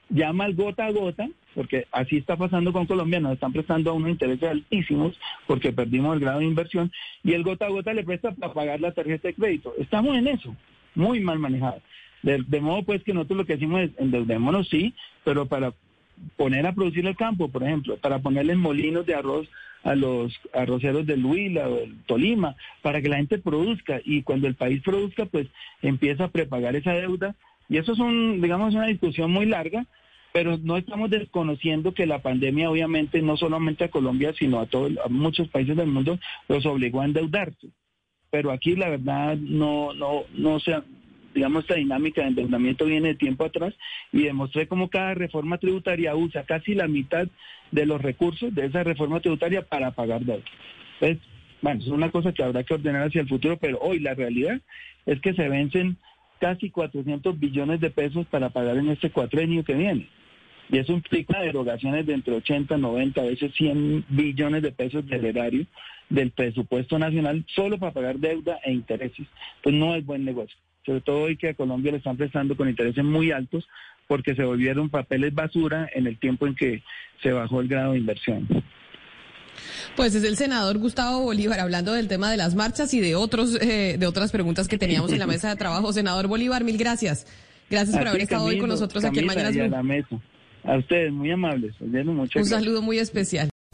llama 0.10 0.46
al 0.46 0.56
gota 0.56 0.86
a 0.86 0.92
gota, 0.92 1.30
porque 1.56 1.88
así 1.92 2.18
está 2.18 2.36
pasando 2.36 2.74
con 2.74 2.86
Colombia, 2.86 3.20
nos 3.20 3.34
están 3.34 3.54
prestando 3.54 3.92
a 3.92 3.94
unos 3.94 4.10
intereses 4.10 4.50
altísimos 4.50 5.18
porque 5.48 5.72
perdimos 5.72 6.16
el 6.16 6.22
grado 6.22 6.40
de 6.40 6.46
inversión, 6.46 6.92
y 7.24 7.34
el 7.34 7.44
gota 7.44 7.66
a 7.66 7.70
gota 7.70 7.94
le 7.94 8.04
presta 8.04 8.32
para 8.32 8.54
pagar 8.54 8.82
la 8.82 8.92
tarjeta 8.92 9.28
de 9.28 9.36
crédito. 9.36 9.74
Estamos 9.78 10.16
en 10.18 10.28
eso, 10.28 10.56
muy 10.96 11.20
mal 11.20 11.40
manejado. 11.40 11.82
De, 12.22 12.62
modo 12.62 12.84
pues 12.84 13.04
que 13.04 13.14
nosotros 13.14 13.40
lo 13.40 13.46
que 13.46 13.54
decimos 13.54 13.82
es 13.82 13.92
endeudémonos, 13.98 14.70
sí, 14.70 14.94
pero 15.26 15.46
para 15.46 15.74
poner 16.38 16.66
a 16.66 16.74
producir 16.74 17.06
el 17.06 17.18
campo, 17.18 17.50
por 17.50 17.64
ejemplo, 17.64 17.98
para 17.98 18.20
ponerles 18.20 18.56
molinos 18.56 19.06
de 19.06 19.16
arroz 19.16 19.50
a 19.84 19.96
los 19.96 20.34
arroceros 20.54 21.06
del 21.06 21.26
Huila 21.26 21.70
o 21.70 21.76
del 21.76 21.98
Tolima, 22.06 22.56
para 22.82 23.02
que 23.02 23.10
la 23.10 23.18
gente 23.18 23.38
produzca 23.38 24.02
y 24.04 24.24
cuando 24.24 24.48
el 24.48 24.56
país 24.56 24.82
produzca, 24.82 25.26
pues 25.26 25.48
empieza 25.82 26.26
a 26.26 26.32
prepagar 26.32 26.76
esa 26.76 26.94
deuda 26.94 27.36
Y 27.70 27.78
eso 27.78 27.94
es 27.94 28.00
un, 28.00 28.42
digamos, 28.42 28.74
una 28.74 28.88
discusión 28.88 29.32
muy 29.32 29.46
larga, 29.46 29.86
pero 30.32 30.58
no 30.58 30.78
estamos 30.78 31.10
desconociendo 31.10 31.94
que 31.94 32.06
la 32.06 32.20
pandemia 32.20 32.70
obviamente 32.70 33.22
no 33.22 33.38
solamente 33.38 33.84
a 33.84 33.92
Colombia, 33.92 34.34
sino 34.38 34.60
a, 34.60 34.66
todos, 34.66 34.92
a 35.04 35.10
muchos 35.10 35.48
países 35.50 35.76
del 35.76 35.88
mundo 35.88 36.18
los 36.48 36.66
obligó 36.66 37.02
a 37.02 37.06
endeudarse. 37.06 37.68
Pero 38.32 38.52
aquí 38.52 38.76
la 38.76 38.90
verdad 38.90 39.38
no, 39.38 39.94
no, 39.94 40.24
no 40.34 40.60
se, 40.60 40.76
digamos, 41.34 41.64
esta 41.64 41.76
dinámica 41.76 42.22
de 42.22 42.30
endeudamiento 42.30 42.86
viene 42.86 43.10
de 43.10 43.16
tiempo 43.16 43.46
atrás 43.46 43.74
y 44.12 44.24
demostré 44.24 44.68
cómo 44.68 44.90
cada 44.90 45.14
reforma 45.14 45.58
tributaria 45.58 46.16
usa 46.16 46.44
casi 46.44 46.76
la 46.76 46.88
mitad 46.88 47.28
de 47.72 47.86
los 47.86 48.02
recursos 48.02 48.54
de 48.54 48.66
esa 48.66 48.84
reforma 48.84 49.20
tributaria 49.20 49.62
para 49.64 49.92
pagar 49.92 50.24
deuda. 50.24 50.44
Entonces, 51.00 51.28
bueno, 51.62 51.82
es 51.82 51.88
una 51.88 52.12
cosa 52.12 52.34
que 52.34 52.44
habrá 52.44 52.64
que 52.64 52.74
ordenar 52.74 53.08
hacia 53.08 53.22
el 53.22 53.30
futuro, 53.30 53.58
pero 53.58 53.80
hoy 53.80 54.00
la 54.00 54.14
realidad 54.14 54.62
es 55.06 55.20
que 55.22 55.34
se 55.34 55.48
vencen 55.50 55.98
casi 56.40 56.70
400 56.70 57.40
billones 57.40 57.80
de 57.80 57.90
pesos 57.90 58.26
para 58.28 58.50
pagar 58.50 58.78
en 58.78 58.90
este 58.90 59.10
cuatrenio 59.10 59.64
que 59.64 59.74
viene. 59.74 60.10
Y 60.70 60.78
eso 60.78 60.94
implica 60.94 61.42
derogaciones 61.42 62.06
de 62.06 62.14
entre 62.14 62.36
80, 62.36 62.78
90, 62.78 63.22
a 63.22 63.26
veces 63.26 63.54
100 63.56 64.06
billones 64.10 64.62
de 64.62 64.72
pesos 64.72 65.06
del 65.08 65.26
erario 65.26 65.66
del 66.10 66.32
presupuesto 66.32 67.00
nacional 67.00 67.46
solo 67.56 67.78
para 67.78 67.92
pagar 67.92 68.18
deuda 68.18 68.60
e 68.64 68.72
intereses. 68.72 69.26
Pues 69.62 69.76
no 69.76 69.96
es 69.96 70.06
buen 70.06 70.26
negocio. 70.26 70.58
Sobre 70.86 71.02
todo 71.02 71.22
hoy 71.24 71.38
que 71.38 71.50
a 71.50 71.54
Colombia 71.54 71.92
le 71.92 72.00
están 72.00 72.18
prestando 72.18 72.58
con 72.58 72.70
intereses 72.70 73.04
muy 73.04 73.32
altos 73.32 73.68
porque 74.08 74.36
se 74.36 74.44
volvieron 74.44 74.90
papeles 74.90 75.34
basura 75.34 75.90
en 75.94 76.08
el 76.08 76.20
tiempo 76.20 76.46
en 76.46 76.56
que 76.56 76.84
se 77.22 77.32
bajó 77.32 77.62
el 77.62 77.68
grado 77.68 77.94
de 77.94 78.00
inversión. 78.00 78.48
Pues 79.96 80.16
es 80.16 80.24
el 80.24 80.36
senador 80.36 80.78
Gustavo 80.80 81.22
Bolívar 81.22 81.60
hablando 81.60 81.94
del 81.94 82.08
tema 82.08 82.32
de 82.32 82.38
las 82.38 82.56
marchas 82.56 82.94
y 82.94 83.00
de 83.00 83.16
otros 83.16 83.56
eh, 83.62 83.98
de 84.00 84.08
otras 84.08 84.32
preguntas 84.32 84.68
que 84.68 84.78
teníamos 84.78 85.12
en 85.12 85.20
la 85.20 85.28
mesa 85.28 85.50
de 85.50 85.56
trabajo. 85.56 85.94
Senador 85.94 86.28
Bolívar, 86.28 86.64
mil 86.64 86.78
gracias. 86.78 87.28
Gracias 87.70 87.98
por 87.98 88.08
haber 88.08 88.22
estado 88.22 88.46
hoy 88.46 88.58
con 88.58 88.70
nosotros 88.70 89.04
aquí 89.06 89.20
en 89.20 89.26
Mañanas 89.26 89.56
a, 89.56 89.68
la 89.68 89.84
mesa. 89.84 90.20
a 90.64 90.78
ustedes, 90.78 91.12
muy 91.12 91.32
amables. 91.32 91.74
Un 91.80 92.46
saludo 92.46 92.82
muy 92.82 92.98
especial. 92.98 93.53